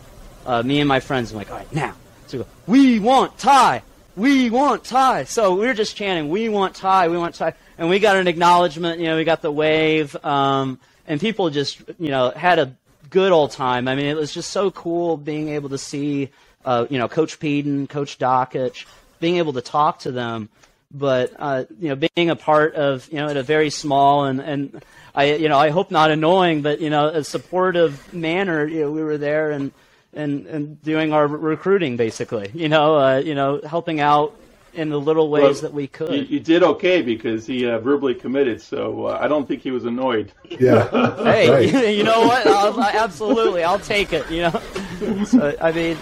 [0.47, 1.95] uh, me and my friends, I'm like, all right, now.
[2.27, 3.83] So we go, we want Ty.
[4.17, 5.25] We want Ty.
[5.25, 7.09] So we are just chanting, we want Ty.
[7.09, 7.55] We want Ty.
[7.79, 8.99] And we got an acknowledgement.
[8.99, 10.17] You know, we got the wave.
[10.25, 12.75] Um, and people just, you know, had a
[13.11, 13.89] good old time.
[13.89, 16.31] I mean, it was just so cool being able to see,
[16.65, 18.87] uh, you know, Coach Pedon, Coach Dakich,
[19.21, 20.49] being able to talk to them.
[20.91, 24.41] But, uh, you know, being a part of, you know, at a very small and,
[24.41, 24.83] and
[25.15, 28.91] I, you know, I hope not annoying, but, you know, a supportive manner, you know,
[28.91, 29.73] we were there and,
[30.15, 34.35] and, and doing our recruiting basically, you know, uh, you know, helping out
[34.73, 36.15] in the little ways Well, that we could.
[36.15, 39.71] You, you did okay because he uh, verbally committed, so uh, I don't think he
[39.71, 40.33] was annoyed.
[40.45, 40.89] Yeah.
[41.23, 41.95] hey, Right.
[41.97, 42.47] you know what?
[42.47, 44.31] I'll, I, absolutely, I'll take it.
[44.31, 45.99] You know, so, I mean, yeah,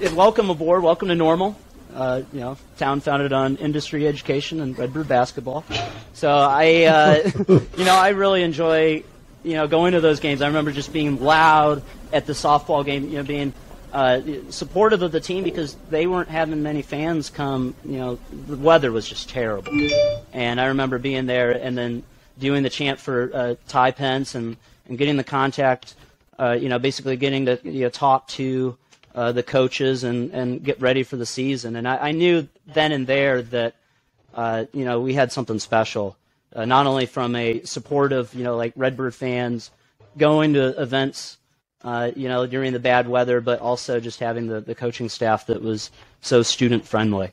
[0.00, 0.82] welcome aboard.
[0.82, 1.56] Welcome to Normal.
[1.94, 5.64] Uh, you know, town founded on industry education and Redbird basketball.
[6.12, 9.04] So I, uh, you know, I really enjoy,
[9.44, 10.42] you know, going to those games.
[10.42, 13.08] I remember just being loud at the softball game.
[13.08, 13.52] You know, being
[13.92, 17.76] uh, supportive of the team because they weren't having many fans come.
[17.84, 19.72] You know, the weather was just terrible,
[20.32, 22.02] and I remember being there and then
[22.38, 24.56] doing the chant for uh, Ty Pence and
[24.88, 25.94] and getting the contact.
[26.36, 28.76] Uh, you know, basically getting to you know, talk to
[29.14, 31.76] uh, the coaches and and get ready for the season.
[31.76, 33.74] And I, I knew then and there that
[34.34, 36.16] uh, you know we had something special,
[36.54, 39.70] uh, not only from a supportive you know like Redbird fans
[40.16, 41.38] going to events
[41.84, 45.46] uh, you know, during the bad weather, but also just having the, the coaching staff
[45.46, 45.90] that was
[46.22, 47.30] so student friendly.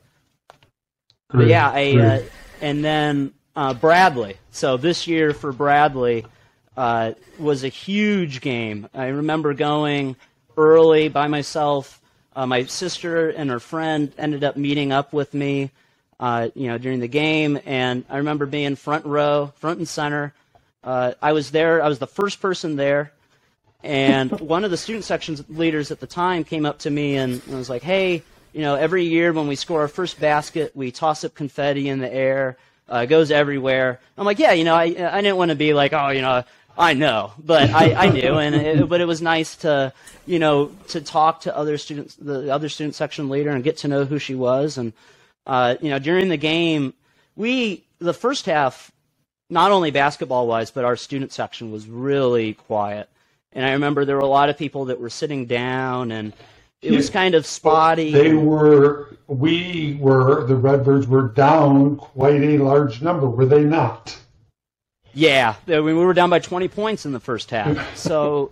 [1.30, 2.22] But yeah, I, uh,
[2.60, 4.36] and then uh, Bradley.
[4.50, 6.26] So this year for Bradley
[6.76, 8.86] uh, was a huge game.
[8.92, 10.16] I remember going
[10.56, 12.00] early by myself.
[12.34, 15.70] Uh, my sister and her friend ended up meeting up with me,
[16.18, 20.32] uh, you know, during the game, and I remember being front row, front and center.
[20.82, 21.82] Uh, I was there.
[21.82, 23.12] I was the first person there.
[23.82, 27.42] And one of the student section leaders at the time came up to me and
[27.44, 31.24] was like, "Hey, you know, every year when we score our first basket, we toss
[31.24, 32.56] up confetti in the air.
[32.90, 35.74] Uh, it goes everywhere." I'm like, "Yeah, you know, I I didn't want to be
[35.74, 36.44] like, oh, you know,
[36.76, 39.92] I know, but I, I knew, and it, but it was nice to,
[40.26, 43.88] you know, to talk to other students, the other student section leader, and get to
[43.88, 44.78] know who she was.
[44.78, 44.92] And
[45.46, 46.94] uh, you know, during the game,
[47.36, 48.90] we the first half,
[49.50, 53.08] not only basketball wise, but our student section was really quiet.
[53.52, 56.32] And I remember there were a lot of people that were sitting down, and
[56.80, 58.10] it was kind of spotty.
[58.10, 64.18] They were, we were, the Redbirds were down quite a large number, were they not?
[65.14, 68.50] Yeah, I mean, we were down by 20 points in the first half, so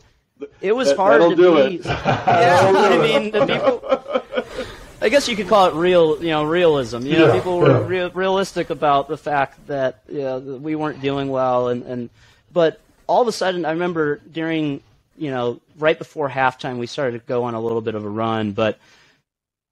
[0.61, 1.77] it was That- hard to do be.
[1.77, 1.85] it.
[1.87, 4.67] Yeah, I mean, the people.
[5.03, 7.07] I guess you could call it real, you know, realism.
[7.07, 7.87] You know, Yeah, people were yeah.
[7.87, 12.11] real, realistic about the fact that you know, that we weren't doing well, and, and
[12.53, 14.83] but all of a sudden, I remember during,
[15.17, 18.09] you know, right before halftime, we started to go on a little bit of a
[18.09, 18.53] run.
[18.53, 18.79] But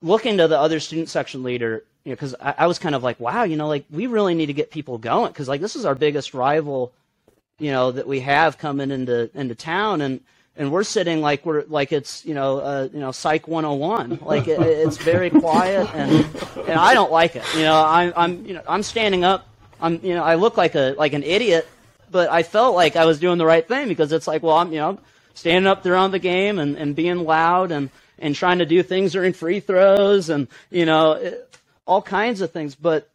[0.03, 3.18] looking to the other student section leader, know, because I, I was kind of like,
[3.20, 5.84] wow, you know, like we really need to get people going because like this is
[5.84, 6.92] our biggest rival,
[7.58, 10.20] you know, that we have coming into into town, and
[10.56, 14.48] and we're sitting like we're like it's you know uh, you know Psych 101, like
[14.48, 16.26] it, it's very quiet, and
[16.68, 17.44] and I don't like it.
[17.54, 19.46] You know, I'm I'm you know I'm standing up.
[19.80, 21.66] I'm you know I look like a like an idiot,
[22.10, 24.72] but I felt like I was doing the right thing because it's like well I'm
[24.72, 24.98] you know
[25.34, 29.12] standing up throughout the game and and being loud and and trying to do things
[29.12, 31.57] during free throws and you know it,
[31.88, 32.77] all kinds of things.
[32.77, 33.09] But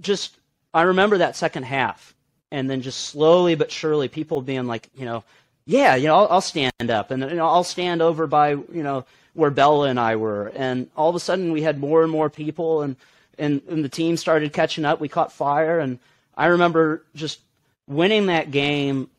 [0.00, 0.36] just
[0.74, 2.14] I remember that second half,
[2.50, 5.24] and then just slowly but surely people being like you know
[5.64, 8.82] yeah you know I'll, I'll stand up and you know I'll stand over by you
[8.82, 12.12] know where Bella and I were, and all of a sudden we had more and
[12.12, 12.96] more people and.
[13.38, 14.98] And, and the team started catching up.
[14.98, 15.98] We caught fire, and
[16.38, 17.40] I remember just
[17.86, 19.10] winning that game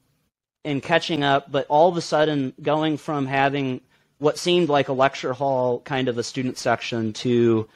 [0.65, 3.80] and catching up, but all of a sudden going from having
[4.20, 7.67] what seemed like a lecture hall kind of a student section to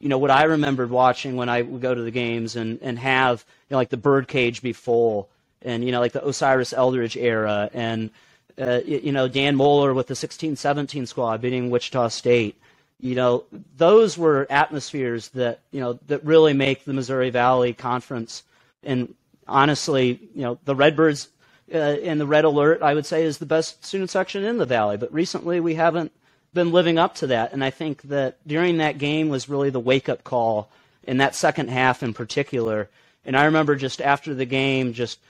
[0.00, 2.98] you know what I remembered watching when I would go to the games and and
[2.98, 5.28] have you know like the birdcage be full
[5.62, 8.10] and you know like the Osiris Eldridge era and
[8.60, 12.56] uh, you know Dan Muller with the 16-17 squad beating Wichita State.
[13.00, 13.44] You know
[13.76, 18.42] those were atmospheres that you know that really make the Missouri Valley Conference.
[18.82, 19.14] And
[19.48, 21.28] honestly you know the Redbirds
[21.72, 24.66] uh, and the Red Alert I would say is the best student section in the
[24.66, 24.98] valley.
[24.98, 26.12] But recently we haven't
[26.56, 29.78] been living up to that and I think that during that game was really the
[29.78, 30.68] wake up call
[31.04, 32.88] in that second half in particular
[33.24, 35.20] and I remember just after the game just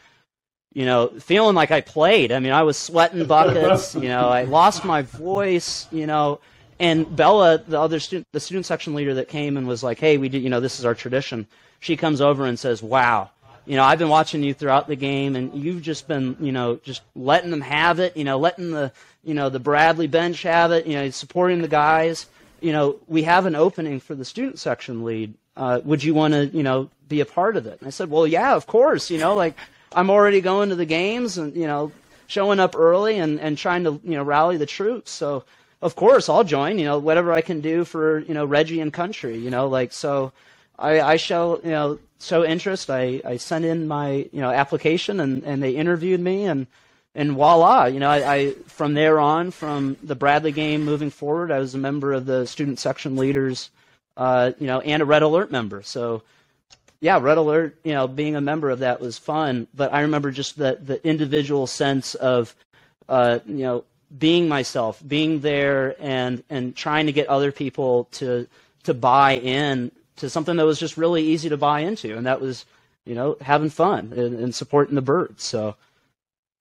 [0.76, 2.30] you know, feeling like I played.
[2.32, 3.94] I mean, I was sweating buckets.
[3.94, 5.86] you know, I lost my voice.
[5.90, 6.38] You know,
[6.78, 10.18] and Bella, the other student, the student section leader that came and was like, "Hey,
[10.18, 10.42] we did.
[10.42, 11.46] You know, this is our tradition."
[11.80, 13.30] She comes over and says, "Wow."
[13.66, 16.76] You know, I've been watching you throughout the game, and you've just been, you know,
[16.76, 18.16] just letting them have it.
[18.16, 18.92] You know, letting the,
[19.24, 20.86] you know, the Bradley bench have it.
[20.86, 22.26] You know, supporting the guys.
[22.60, 25.34] You know, we have an opening for the student section lead.
[25.56, 27.78] Uh, would you want to, you know, be a part of it?
[27.80, 29.10] And I said, well, yeah, of course.
[29.10, 29.56] You know, like
[29.92, 31.92] I'm already going to the games and you know
[32.26, 35.10] showing up early and and trying to you know rally the troops.
[35.10, 35.44] So
[35.82, 36.78] of course I'll join.
[36.78, 39.38] You know whatever I can do for you know Reggie and country.
[39.38, 40.32] You know like so
[40.78, 42.90] I, I show you know show interest.
[42.90, 46.66] I I sent in my you know application and and they interviewed me and.
[47.18, 51.50] And voila, you know, I, I from there on, from the Bradley game moving forward,
[51.50, 53.70] I was a member of the student section leaders,
[54.18, 55.82] uh, you know, and a Red Alert member.
[55.82, 56.24] So
[57.00, 59.66] yeah, Red Alert, you know, being a member of that was fun.
[59.74, 62.54] But I remember just the the individual sense of,
[63.08, 63.84] uh, you know,
[64.18, 68.46] being myself, being there, and and trying to get other people to
[68.84, 72.40] to buy in to something that was just really easy to buy into, and that
[72.40, 72.64] was,
[73.04, 75.44] you know, having fun and, and supporting the birds.
[75.44, 75.76] So,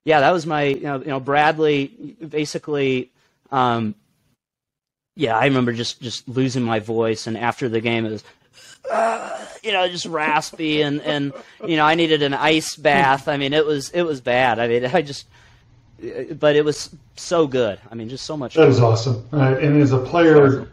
[0.03, 1.87] yeah, that was my, you know, you know, Bradley
[2.27, 3.11] basically.
[3.51, 3.95] Um,
[5.15, 8.23] yeah, I remember just just losing my voice, and after the game, it was
[8.91, 11.33] uh, you know, just raspy and and
[11.65, 13.27] you know, I needed an ice bath.
[13.27, 14.59] I mean, it was it was bad.
[14.59, 15.27] I mean, I just
[16.31, 17.79] but it was so good.
[17.89, 18.55] I mean, just so much.
[18.55, 19.27] That That is awesome.
[19.31, 19.57] Right?
[19.57, 20.67] And as a player,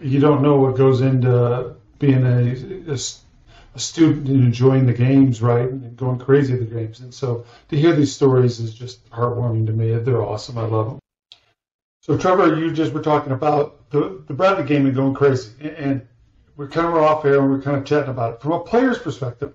[0.00, 2.98] you don't know what goes into being a, a,
[3.74, 7.00] a, student and enjoying the games, right, and going crazy at the games.
[7.00, 9.92] And so to hear these stories is just heartwarming to me.
[9.98, 10.58] They're awesome.
[10.58, 10.98] I love them.
[12.02, 16.06] So Trevor, you just were talking about the the Bradley game and going crazy, and
[16.56, 18.98] we're kind of off air and we're kind of chatting about it from a player's
[18.98, 19.54] perspective,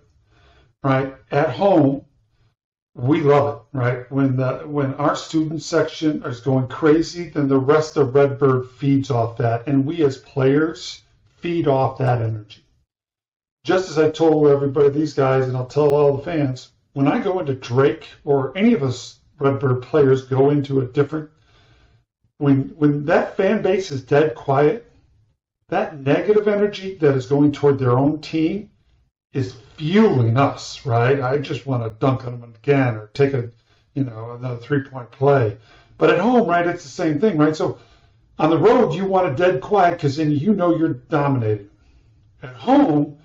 [0.84, 1.16] right?
[1.32, 2.06] At home,
[2.94, 4.12] we love it, right?
[4.12, 9.10] When the when our student section is going crazy, then the rest of Redbird feeds
[9.10, 11.02] off that, and we as players
[11.42, 12.64] feed off that energy.
[13.64, 17.20] Just as I told everybody, these guys, and I'll tell all the fans, when I
[17.20, 21.30] go into Drake or any of us Redbird players go into a different,
[22.38, 24.92] when when that fan base is dead quiet,
[25.70, 28.70] that negative energy that is going toward their own team
[29.34, 31.22] is fueling us, right?
[31.22, 33.50] I just want to dunk on them again or take a,
[33.96, 35.58] you know, another three point play.
[35.98, 37.56] But at home, right, it's the same thing, right?
[37.56, 37.80] So
[38.42, 41.70] on the road, you want it dead quiet because then you know you're dominating.
[42.42, 43.20] At home,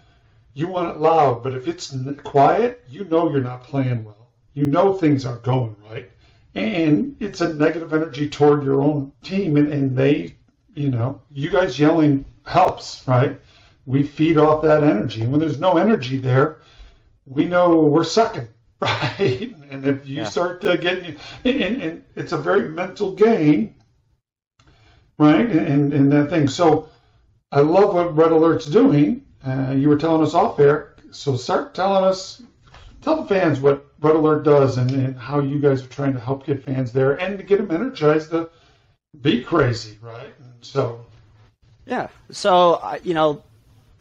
[0.53, 4.29] you want it loud, but if it's quiet, you know you're not playing well.
[4.53, 6.11] You know things aren't going right.
[6.55, 10.35] And it's a negative energy toward your own team, and, and they,
[10.75, 13.41] you know, you guys yelling helps, right?
[13.87, 15.23] We feed off that energy.
[15.23, 16.59] And when there's no energy there,
[17.25, 18.49] we know we're sucking,
[18.81, 19.55] right?
[19.71, 20.25] And if you yeah.
[20.29, 23.77] start uh, to get, and, and, it's a very mental game,
[25.19, 25.49] right?
[25.51, 26.49] And, and that thing.
[26.49, 26.89] So
[27.53, 29.25] I love what Red Alert's doing.
[29.47, 32.43] Uh, you were telling us off air, So start telling us,
[33.01, 36.21] tell the fans what Red Alert does and, and how you guys are trying to
[36.21, 38.51] help get fans there and to get them energized to
[39.23, 40.35] be crazy, right?
[40.39, 41.07] And so,
[41.87, 42.09] Yeah.
[42.31, 43.43] So, you know,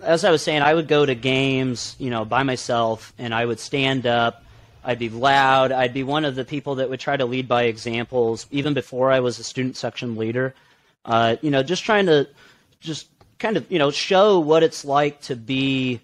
[0.01, 3.45] as I was saying, I would go to games, you know, by myself, and I
[3.45, 4.43] would stand up.
[4.83, 5.71] I'd be loud.
[5.71, 9.11] I'd be one of the people that would try to lead by examples, even before
[9.11, 10.53] I was a student section leader.
[11.05, 12.27] Uh, you know, just trying to,
[12.79, 13.07] just
[13.39, 16.01] kind of, you know, show what it's like to be,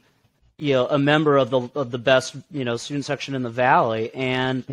[0.57, 3.49] you know, a member of the of the best, you know, student section in the
[3.49, 4.13] valley.
[4.13, 4.63] And.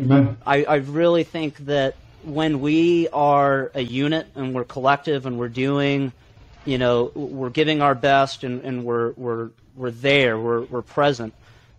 [0.45, 5.49] I, I really think that when we are a unit and we're collective and we're
[5.49, 6.11] doing,
[6.65, 11.33] you know, we're giving our best and, and we're, we're, we're there, we're, we're present,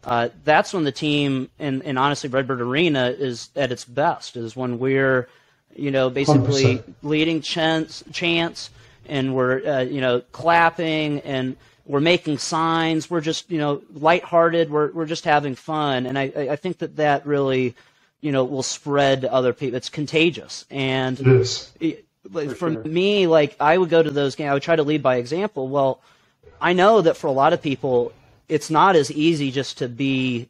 [0.05, 4.57] uh, that's when the team, and, and honestly, Redbird Arena is at its best, is
[4.57, 5.29] when we're,
[5.77, 6.95] you know, basically 100%.
[7.03, 8.71] leading chants, chants
[9.07, 11.57] and we're, uh, you know, clapping and
[11.87, 13.11] we're making signs.
[13.11, 14.71] We're just, you know, lighthearted.
[14.71, 16.07] We're, we're just having fun.
[16.07, 17.75] And I, I think that that really,
[18.21, 19.77] you know, will spread to other people.
[19.77, 20.67] It's contagious.
[20.71, 21.73] And It is.
[21.81, 24.51] it- like, for me, like I would go to those games.
[24.51, 25.69] I would try to lead by example.
[25.69, 26.01] Well,
[26.61, 28.13] I know that for a lot of people,
[28.49, 30.49] it's not as easy just to be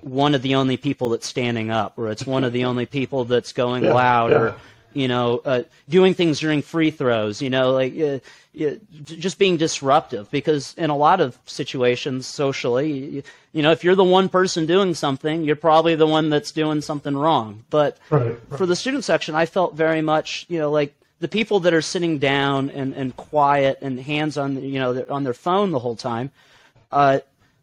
[0.00, 3.24] one of the only people that's standing up, or it's one of the only people
[3.24, 4.38] that's going Yeah, loud, yeah.
[4.38, 4.54] or
[4.92, 7.42] you know, uh, doing things during free throws.
[7.42, 8.18] You know, like uh,
[8.64, 10.30] uh, just being disruptive.
[10.30, 14.64] Because in a lot of situations, socially, you, you know, if you're the one person
[14.64, 17.64] doing something, you're probably the one that's doing something wrong.
[17.68, 18.58] But Right, right.
[18.58, 21.82] for the student section, I felt very much, you know, like the people that are
[21.82, 25.96] sitting down and, and quiet and hands on, you know, on their phone the whole
[25.96, 26.30] time.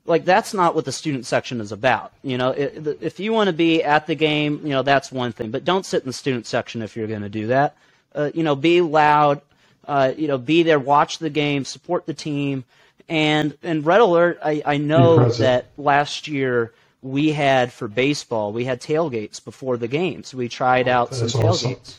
[0.05, 2.11] Like that's not what the student section is about.
[2.23, 5.49] You know, if you want to be at the game, you know, that's one thing.
[5.51, 7.75] But don't sit in the student section if you're going to do that.
[8.13, 9.41] Uh, you know, be loud.
[9.85, 12.63] Uh, you know, be there, watch the game, support the team,
[13.09, 14.39] and and Red Alert.
[14.43, 15.39] I, I know present.
[15.39, 20.33] that last year we had for baseball, we had tailgates before the games.
[20.33, 21.71] We tried out some That's awesome.
[21.75, 21.95] tailgates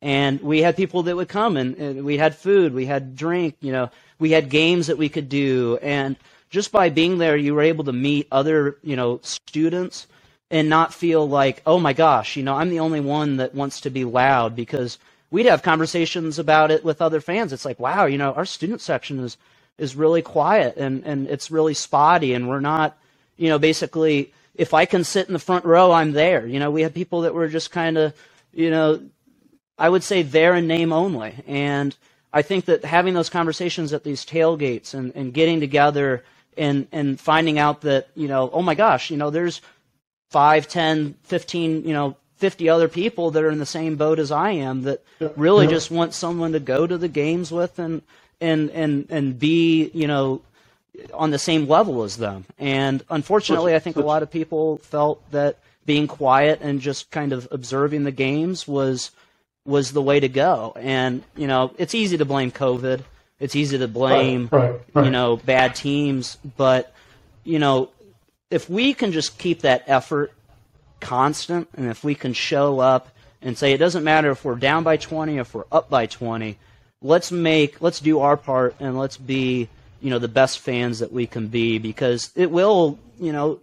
[0.00, 3.56] and we had people that would come and, and we had food we had drink
[3.60, 6.16] you know we had games that we could do and
[6.50, 10.06] just by being there you were able to meet other you know students
[10.50, 13.80] and not feel like oh my gosh you know i'm the only one that wants
[13.80, 14.98] to be loud because
[15.30, 18.80] we'd have conversations about it with other fans it's like wow you know our student
[18.80, 19.36] section is
[19.78, 22.96] is really quiet and and it's really spotty and we're not
[23.36, 26.70] you know basically if i can sit in the front row i'm there you know
[26.70, 28.14] we had people that were just kind of
[28.52, 29.00] you know
[29.78, 31.34] I would say there in name only.
[31.46, 31.96] And
[32.32, 36.24] I think that having those conversations at these tailgates and, and getting together
[36.58, 39.60] and, and finding out that, you know, oh my gosh, you know, there's
[40.30, 44.30] five, ten, fifteen, you know, 50 other people that are in the same boat as
[44.30, 45.02] I am that
[45.36, 45.72] really yeah.
[45.72, 48.02] just want someone to go to the games with and,
[48.40, 50.42] and, and, and be, you know,
[51.14, 52.44] on the same level as them.
[52.58, 57.32] And unfortunately, I think a lot of people felt that being quiet and just kind
[57.32, 59.10] of observing the games was
[59.64, 60.72] was the way to go.
[60.76, 63.02] And you know, it's easy to blame COVID.
[63.40, 65.04] It's easy to blame Right, right, right.
[65.04, 66.92] you know bad teams, but
[67.44, 67.90] you know,
[68.50, 70.32] if we can just keep that effort
[71.00, 73.08] constant, and if we can show up
[73.40, 76.58] and say it doesn't matter if we're down by 20, if we're up by 20,
[77.00, 79.68] let's make, let's do our part, and let's be,
[80.00, 83.60] you know, the best fans that we can be, because it will, you know,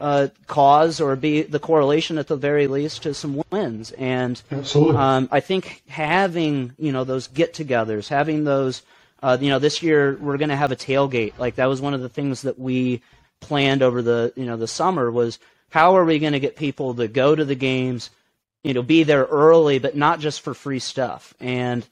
[0.00, 3.90] uh, cause or be the correlation at the very least to some wins.
[3.92, 4.40] And
[4.96, 8.82] um, I think having you know those get-togethers, having those,
[9.22, 11.38] uh, you know, this year we're going to have a tailgate.
[11.38, 13.02] Like that was one of the things that we
[13.40, 15.38] planned over the you know the summer was
[15.70, 18.10] how are we going to get people to go to the games,
[18.62, 21.34] you know, be there early, but not just for free stuff.
[21.40, 21.86] And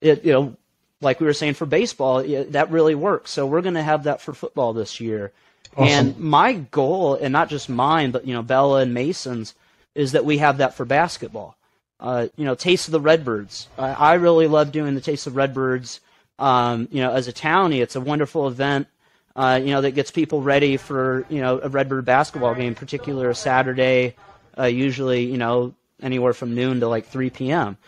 [0.00, 0.56] it you know,
[1.00, 3.30] like we were saying for baseball, yeah, that really works.
[3.30, 5.32] So we're going to have that for football this year.
[5.76, 9.54] And my goal, and not just mine, but you know Bella and Mason's,
[9.94, 11.56] is that we have that for basketball.
[11.98, 13.68] Uh, you know, Taste of the Redbirds.
[13.78, 16.00] I, I really love doing the Taste of Redbirds.
[16.42, 18.88] Um, you know, as a townie, it's a wonderful event.
[19.36, 23.30] Uh, you know, that gets people ready for you know a Redbird basketball game, particular
[23.30, 24.16] a Saturday,
[24.58, 27.78] uh, usually you know anywhere from noon to like 3 p.m.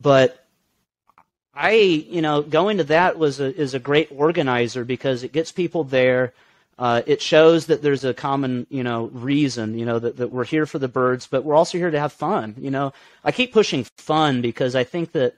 [0.00, 0.44] But
[1.54, 5.52] I, you know, going to that was a, is a great organizer because it gets
[5.52, 6.32] people there.
[6.78, 10.44] Uh, it shows that there's a common, you know, reason, you know, that, that we're
[10.44, 12.54] here for the birds, but we're also here to have fun.
[12.58, 12.92] You know,
[13.22, 15.34] I keep pushing fun because I think that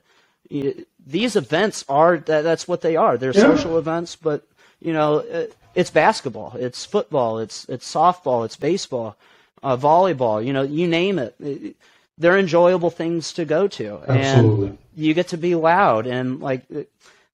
[0.49, 3.17] these events are that, that's what they are.
[3.17, 3.41] They're Yeah.
[3.41, 4.43] social events, but
[4.81, 9.15] you know, uh, it's basketball, it's football, it's it's softball, it's baseball,
[9.63, 10.45] uh, volleyball.
[10.45, 11.35] You know, you name it.
[11.39, 11.75] It-
[12.15, 14.67] They're enjoyable things to go to, Absolutely.
[14.67, 16.61] and you get to be loud and like.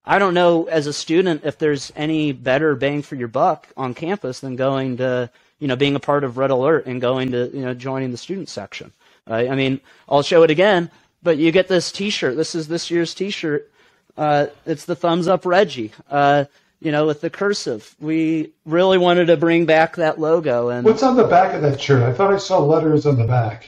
[0.05, 3.93] I don't know as a student if there's any better bang for your buck on
[3.93, 5.29] campus than going to
[5.59, 8.17] you know, being a part of Red Alert and going to, you know, joining the
[8.17, 8.93] student section.
[9.27, 10.89] I mean, I'll show it again,
[11.23, 12.35] but you get this T-shirt.
[12.35, 13.69] This is this year's T-shirt.
[14.17, 15.91] Uh, it's the thumbs up Reggie.
[16.09, 16.45] Uh,
[16.81, 17.95] you know, with the cursive.
[17.99, 20.69] We really wanted to bring back that logo.
[20.69, 22.03] And what's on the back of that shirt?
[22.03, 23.67] I thought I saw letters on the back.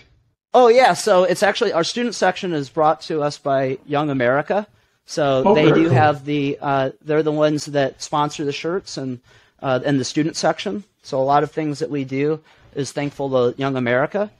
[0.54, 4.68] Oh yeah, so it's actually our student section is brought to us by Young America.
[5.06, 5.94] So oh, they do cool.
[5.94, 9.20] have the uh, they're the ones that sponsor the shirts and
[9.62, 10.84] uh, and the student section.
[11.04, 12.42] So a lot of things that we do
[12.76, 14.32] is thankful to Young America.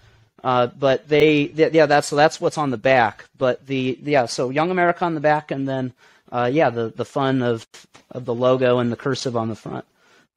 [0.44, 3.26] Uh, but they, they, yeah, that's so that's what's on the back.
[3.38, 5.94] But the yeah, so Young America on the back, and then
[6.32, 7.68] uh, yeah, the the fun of
[8.12, 9.86] of the logo and the cursive on the front.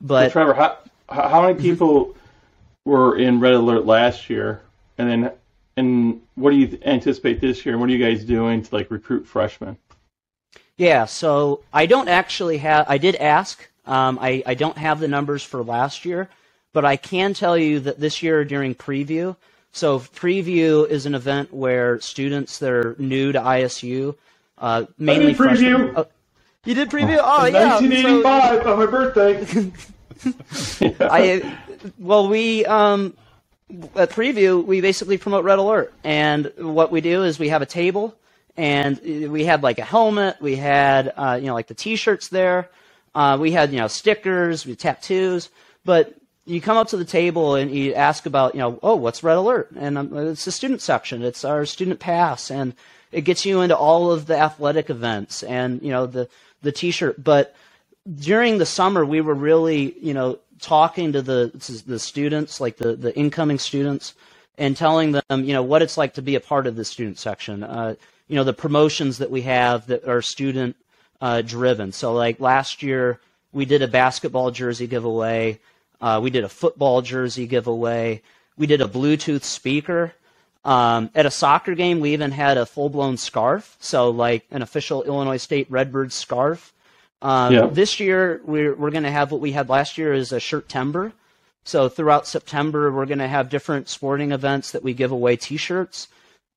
[0.01, 0.79] But so Trevor, how
[1.09, 2.15] how many people
[2.85, 4.61] were in Red Alert last year,
[4.99, 5.33] and then
[5.77, 7.75] and what do you anticipate this year?
[7.75, 9.77] And what are you guys doing to like recruit freshmen?
[10.77, 12.87] Yeah, so I don't actually have.
[12.89, 13.67] I did ask.
[13.87, 16.29] Um, I I don't have the numbers for last year,
[16.73, 19.37] but I can tell you that this year during preview.
[19.75, 24.15] So preview is an event where students that are new to ISU,
[24.57, 25.93] uh, mainly preview.
[25.97, 26.05] Uh,
[26.65, 27.19] you did preview?
[27.21, 27.81] Oh, yeah.
[27.81, 29.73] 1985 so, on my birthday.
[31.11, 31.59] I
[31.99, 33.17] well, we um,
[33.97, 37.67] at preview we basically promote Red Alert, and what we do is we have a
[37.67, 38.15] table,
[38.57, 42.71] and we had like a helmet, we had uh, you know like the T-shirts there,
[43.17, 45.51] uh, we had you know stickers, we had tattoos,
[45.85, 46.15] but
[46.47, 49.37] you come up to the table and you ask about you know oh what's Red
[49.37, 52.75] Alert, and um, it's the student section, it's our student pass, and
[53.13, 56.29] it gets you into all of the athletic events and you know the
[56.63, 57.55] the T-shirt, but
[58.17, 61.51] during the summer we were really you know talking to the
[61.87, 64.15] the students, like the the incoming students,
[64.59, 67.19] and telling them, you know, what it's like to be a part of the student
[67.19, 67.63] section.
[67.63, 67.95] Uh,
[68.29, 70.77] you know, the promotions that we have that are student
[71.21, 71.93] uh, driven.
[71.93, 73.21] So, like last year,
[73.53, 75.61] we did a basketball jersey giveaway.
[76.05, 78.21] Uh, we did a football jersey giveaway.
[78.59, 80.13] We did a Bluetooth speaker.
[80.65, 83.77] Um, at a soccer game, we even had a full blown scarf.
[83.81, 86.75] So, like an official Illinois State Redbird scarf
[87.25, 87.67] um, yeah.
[87.67, 90.69] This year, we're, we're going to have what we had last year is a shirt
[90.69, 91.15] timber.
[91.65, 96.09] So throughout September, we're going to have different sporting events that we give away T-shirts.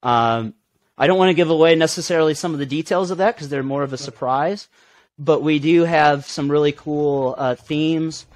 [0.02, 0.52] Um,
[0.98, 3.62] I don't want to give away necessarily some of the details of that because they're
[3.62, 4.68] more of a surprise.
[5.18, 8.26] But we do have some really cool uh, themes.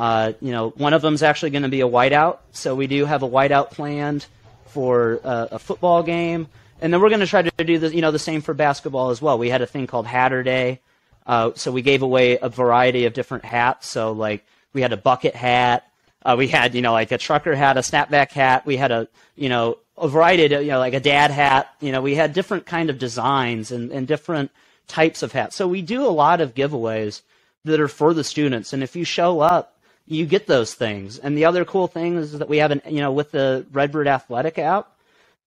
[0.00, 2.38] Uh, you know, one of them is actually going to be a whiteout.
[2.52, 4.26] So we do have a whiteout planned
[4.66, 6.48] for uh, a football game,
[6.80, 9.10] and then we're going to try to do the you know the same for basketball
[9.10, 9.38] as well.
[9.38, 10.80] We had a thing called Hatter Day
[11.26, 13.88] uh, so we gave away a variety of different hats.
[13.88, 15.86] So like we had a bucket hat.
[16.22, 18.66] Uh, we had you know like a trucker hat, a snapback hat.
[18.66, 21.68] We had a you know a variety of you know like a dad hat.
[21.80, 24.50] You know we had different kind of designs and, and different
[24.88, 25.54] types of hats.
[25.54, 27.22] So we do a lot of giveaways
[27.64, 28.72] that are for the students.
[28.72, 29.78] And if you show up,
[30.10, 31.18] you get those things.
[31.18, 34.08] And the other cool thing is that we have an you know with the Redbird
[34.08, 34.92] Athletic app.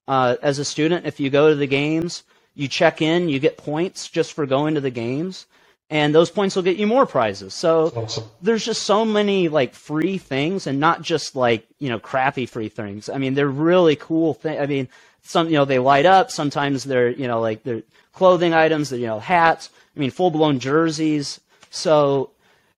[0.08, 2.24] Uh, as a student, if you go to the games,
[2.56, 5.46] you check in, you get points just for going to the games
[5.94, 7.54] and those points will get you more prizes.
[7.54, 8.24] So awesome.
[8.42, 12.70] there's just so many like free things, and not just like you know crappy free
[12.70, 13.10] things.
[13.10, 14.60] I mean, they're really cool things.
[14.60, 14.90] I mean,
[15.22, 16.32] some you know they light up.
[16.32, 17.84] Sometimes they're you know like they're
[18.14, 18.90] clothing items.
[18.90, 19.70] They're, you know hats.
[19.96, 21.40] I mean, full blown jerseys.
[21.70, 22.32] So,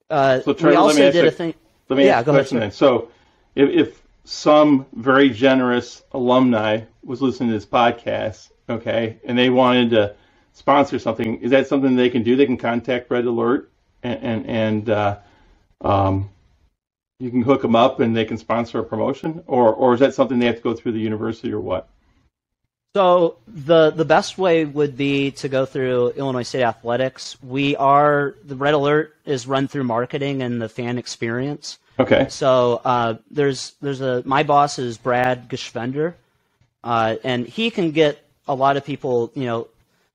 [0.10, 1.54] uh, so we also did a thing.
[1.90, 2.72] Let me yeah, ask a question then.
[2.72, 3.10] So,
[3.56, 9.92] if, if some very generous alumni was listening to this podcast, okay, and they wanted
[9.92, 10.16] to
[10.54, 12.36] sponsor something, is that something they can do?
[12.36, 13.72] They can contact Red Alert
[14.04, 15.18] and and, and uh,
[15.82, 16.30] um,
[17.20, 20.14] you can hook them up and they can sponsor a promotion, or or is that
[20.14, 21.90] something they have to go through the university or what?
[22.96, 27.36] So the the best way would be to go through Illinois State Athletics.
[27.44, 31.78] We are the Red Alert is run through marketing and the fan experience.
[32.00, 32.28] Okay.
[32.30, 36.14] So uh, there's there's a my boss is Brad Geschwender,
[36.86, 39.68] uh, and he can get a lot of people you know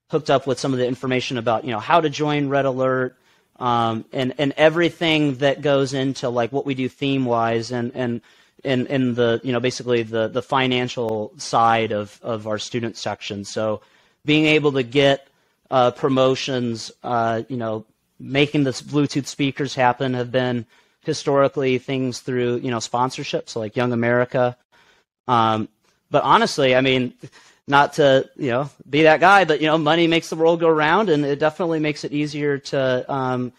[0.08, 3.14] hooked up with some of the information about you know how to join Red Alert
[3.58, 8.22] um, and and everything that goes into like what we do theme wise and and
[8.64, 13.44] in in the you know basically the the financial side of of our student section.
[13.44, 13.80] So
[14.24, 15.28] being able to get
[15.70, 17.84] uh, promotions, uh, you know,
[18.18, 20.66] making the Bluetooth speakers happen have been
[21.04, 24.56] historically things through you know sponsorships like Young America.
[25.28, 25.68] Um,
[26.10, 27.14] but honestly, I mean,
[27.66, 30.68] not to you know be that guy, but you know money makes the world go
[30.68, 33.52] round, and it definitely makes it easier to um,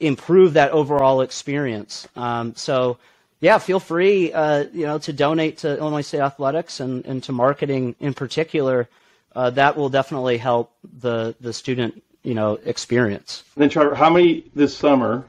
[0.00, 2.08] improve that overall experience.
[2.16, 2.98] Um, so
[3.40, 7.32] yeah, feel free uh, you know to donate to Illinois State Athletics and, and to
[7.32, 8.88] marketing in particular.
[9.34, 13.44] Uh, that will definitely help the the student you know experience.
[13.56, 15.24] And then Trevor, how many this summer?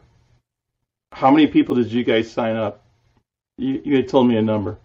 [1.14, 2.84] How many people did you guys sign up?
[3.58, 4.78] You, you had told me a number.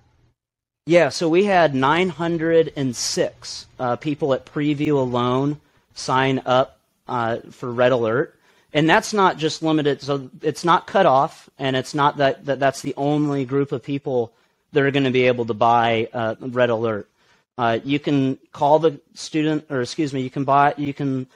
[0.87, 5.61] Yeah, so we had 906 uh, people at preview alone
[5.95, 8.39] sign up uh, for Red Alert.
[8.73, 12.59] And that's not just limited, so it's not cut off, and it's not that, that
[12.59, 14.33] that's the only group of people
[14.73, 17.09] that are going to be able to buy uh, Red Alert.
[17.57, 21.27] Uh, you can call the student, or excuse me, you can buy, you can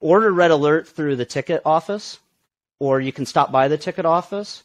[0.00, 2.18] order Red Alert through the ticket office,
[2.80, 4.64] or you can stop by the ticket office.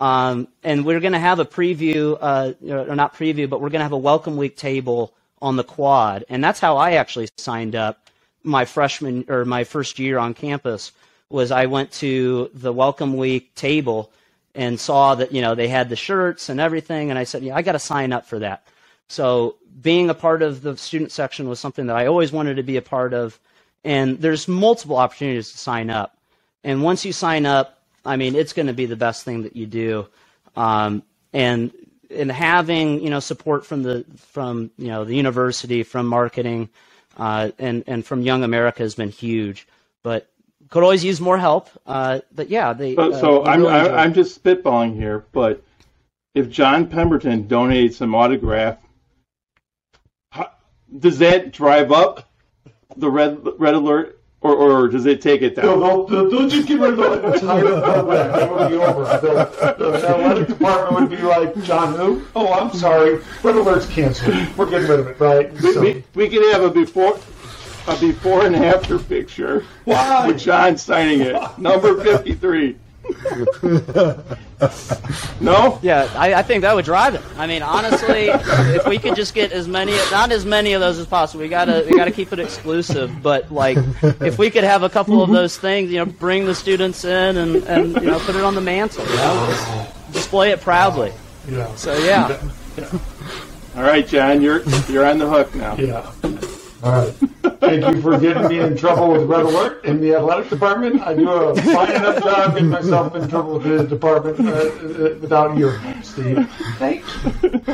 [0.00, 3.80] Um, and we're going to have a preview, uh, or not preview, but we're going
[3.80, 5.12] to have a welcome week table
[5.42, 8.08] on the quad, and that's how I actually signed up
[8.42, 10.92] my freshman or my first year on campus.
[11.30, 14.12] Was I went to the welcome week table
[14.54, 17.56] and saw that you know they had the shirts and everything, and I said, yeah,
[17.56, 18.66] I got to sign up for that.
[19.08, 22.62] So being a part of the student section was something that I always wanted to
[22.62, 23.38] be a part of.
[23.84, 26.16] And there's multiple opportunities to sign up.
[26.62, 29.56] And once you sign up, I mean, it's going to be the best thing that
[29.56, 30.06] you do.
[30.56, 31.02] Um,
[31.32, 31.72] and
[32.10, 36.68] and having you know support from the from you know the university, from marketing,
[37.16, 39.66] uh, and and from Young America has been huge.
[40.02, 40.30] But
[40.74, 41.70] could always use more help.
[41.86, 42.96] Uh, but yeah, they.
[42.96, 43.94] So, uh, so they I'm really I'm.
[43.94, 45.62] I'm just spitballing here, but
[46.34, 48.78] if John Pemberton donated some autograph,
[50.30, 50.50] how,
[50.98, 52.28] does that drive up
[52.96, 55.78] the red red alert, or, or does it take it down?
[55.78, 58.32] they'll, they'll, they'll just get rid of the entire program.
[58.32, 59.04] That would be over.
[59.04, 62.26] The, the athletic department would be like, John, who?
[62.34, 63.20] Oh, I'm sorry.
[63.44, 64.34] Red alert's canceled.
[64.56, 65.52] We're getting rid of it, right?
[65.52, 67.16] We, So, we, we could have a before
[67.86, 70.26] a before and after picture Why?
[70.26, 72.76] with John signing it, number fifty three.
[75.40, 77.20] no, Yeah, I, I think that would drive it.
[77.36, 80.98] I mean, honestly, if we could just get as many, not as many of those
[80.98, 83.22] as possible, we gotta we gotta keep it exclusive.
[83.22, 86.54] But like, if we could have a couple of those things, you know, bring the
[86.54, 90.50] students in and and you know put it on the mantle, you know, just display
[90.50, 91.12] it proudly.
[91.46, 91.74] yeah.
[91.74, 92.40] So yeah,
[93.76, 95.76] all right, John, you're you're on the hook now.
[95.76, 96.10] Yeah.
[96.82, 97.14] All right.
[97.64, 101.00] Thank you for getting me in trouble with Red Alert in the athletic department.
[101.00, 105.16] I do a fine enough job getting myself in trouble with the department uh, uh,
[105.20, 106.50] without your help, Steve.
[106.78, 107.64] Thank you.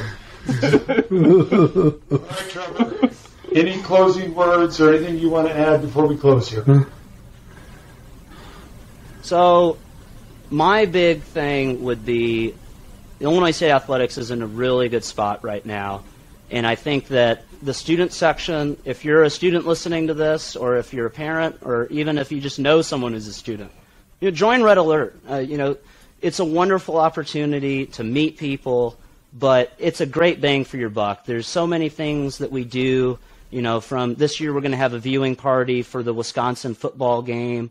[0.49, 1.09] All right,
[2.49, 3.11] Trevor.
[3.53, 6.86] Any closing words or anything you want to add before we close here?
[9.22, 9.76] So,
[10.51, 12.55] my big thing would be
[13.18, 16.05] the Illinois State Athletics is in a really good spot right now.
[16.51, 20.77] And I think that the student section, if you're a student listening to this, or
[20.77, 23.71] if you're a parent, or even if you just know someone who's a student,
[24.21, 25.19] you know, join Red Alert.
[25.29, 25.77] Uh, you know,
[26.23, 28.97] it's a wonderful opportunity to meet people,
[29.33, 31.25] but it's a great bang for your buck.
[31.25, 33.19] There's so many things that we do.
[33.51, 36.75] You know, from this year, we're going to have a viewing party for the Wisconsin
[36.75, 37.71] football game.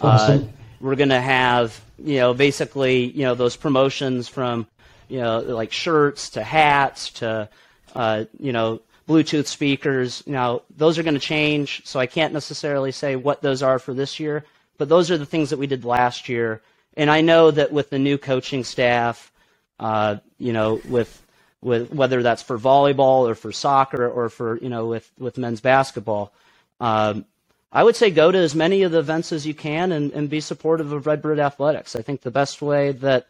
[0.00, 0.44] Awesome.
[0.44, 0.46] Uh,
[0.80, 4.66] we're going to have, you know, basically, you know, those promotions from,
[5.08, 7.48] you know, like shirts to hats to,
[7.94, 10.22] uh, you know, Bluetooth speakers.
[10.26, 13.94] Now, those are going to change, so I can't necessarily say what those are for
[13.94, 14.44] this year,
[14.76, 16.60] but those are the things that we did last year.
[16.96, 19.32] And I know that with the new coaching staff,
[19.80, 21.22] uh, you know, with
[21.60, 25.60] with whether that's for volleyball or for soccer or for you know with with men's
[25.60, 26.32] basketball,
[26.80, 27.24] um,
[27.72, 30.28] I would say go to as many of the events as you can and, and
[30.28, 31.96] be supportive of Redbird athletics.
[31.96, 33.26] I think the best way that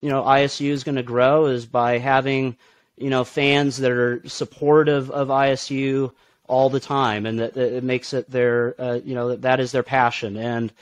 [0.00, 2.56] you know ISU is going to grow is by having
[2.96, 6.12] you know fans that are supportive of ISU
[6.46, 9.60] all the time, and that, that it makes it their uh, you know that, that
[9.60, 10.36] is their passion.
[10.36, 10.72] And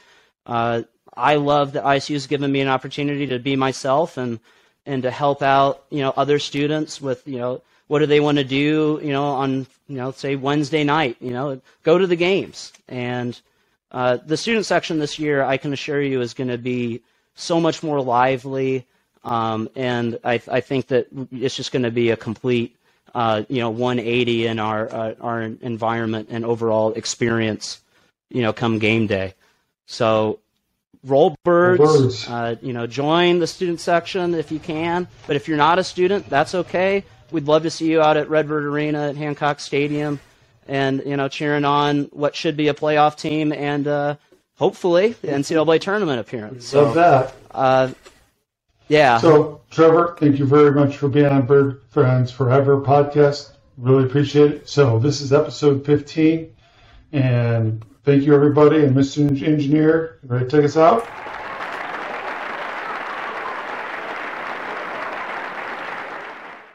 [0.47, 0.83] uh,
[1.17, 4.41] I love that ISU has given me an opportunity to be myself and
[4.87, 8.39] and to help out you know other students with you know what do they want
[8.39, 12.17] to do you know on you know say Wednesday night you know go to the
[12.17, 13.41] games and
[13.93, 17.03] uh, the student section this year I can assure you is going to be
[17.35, 18.87] so much more lively
[19.25, 22.77] um, and I, I think that it's just going to be a complete
[23.15, 27.81] uh, you know 180 in our uh, our environment and overall experience
[28.31, 29.35] you know come game day
[29.87, 30.39] so
[31.05, 32.29] roll birds, birds.
[32.29, 35.85] Uh, you know join the student section if you can but if you're not a
[35.85, 40.21] student that's okay we'd love to see you out at redbird arena at hancock stadium
[40.69, 44.15] and you know cheering on what should be a playoff team and uh,
[44.57, 47.35] hopefully the ncaa tournament appearance so Love that.
[48.91, 53.53] Yeah So, Trevor, thank you very much for being on Bird Friends Forever podcast.
[53.79, 54.69] Really appreciate it.
[54.69, 56.55] So, this is episode 15.
[57.13, 58.85] And thank you, everybody.
[58.85, 59.21] And Mr.
[59.43, 61.09] Engineer, ready to take us out?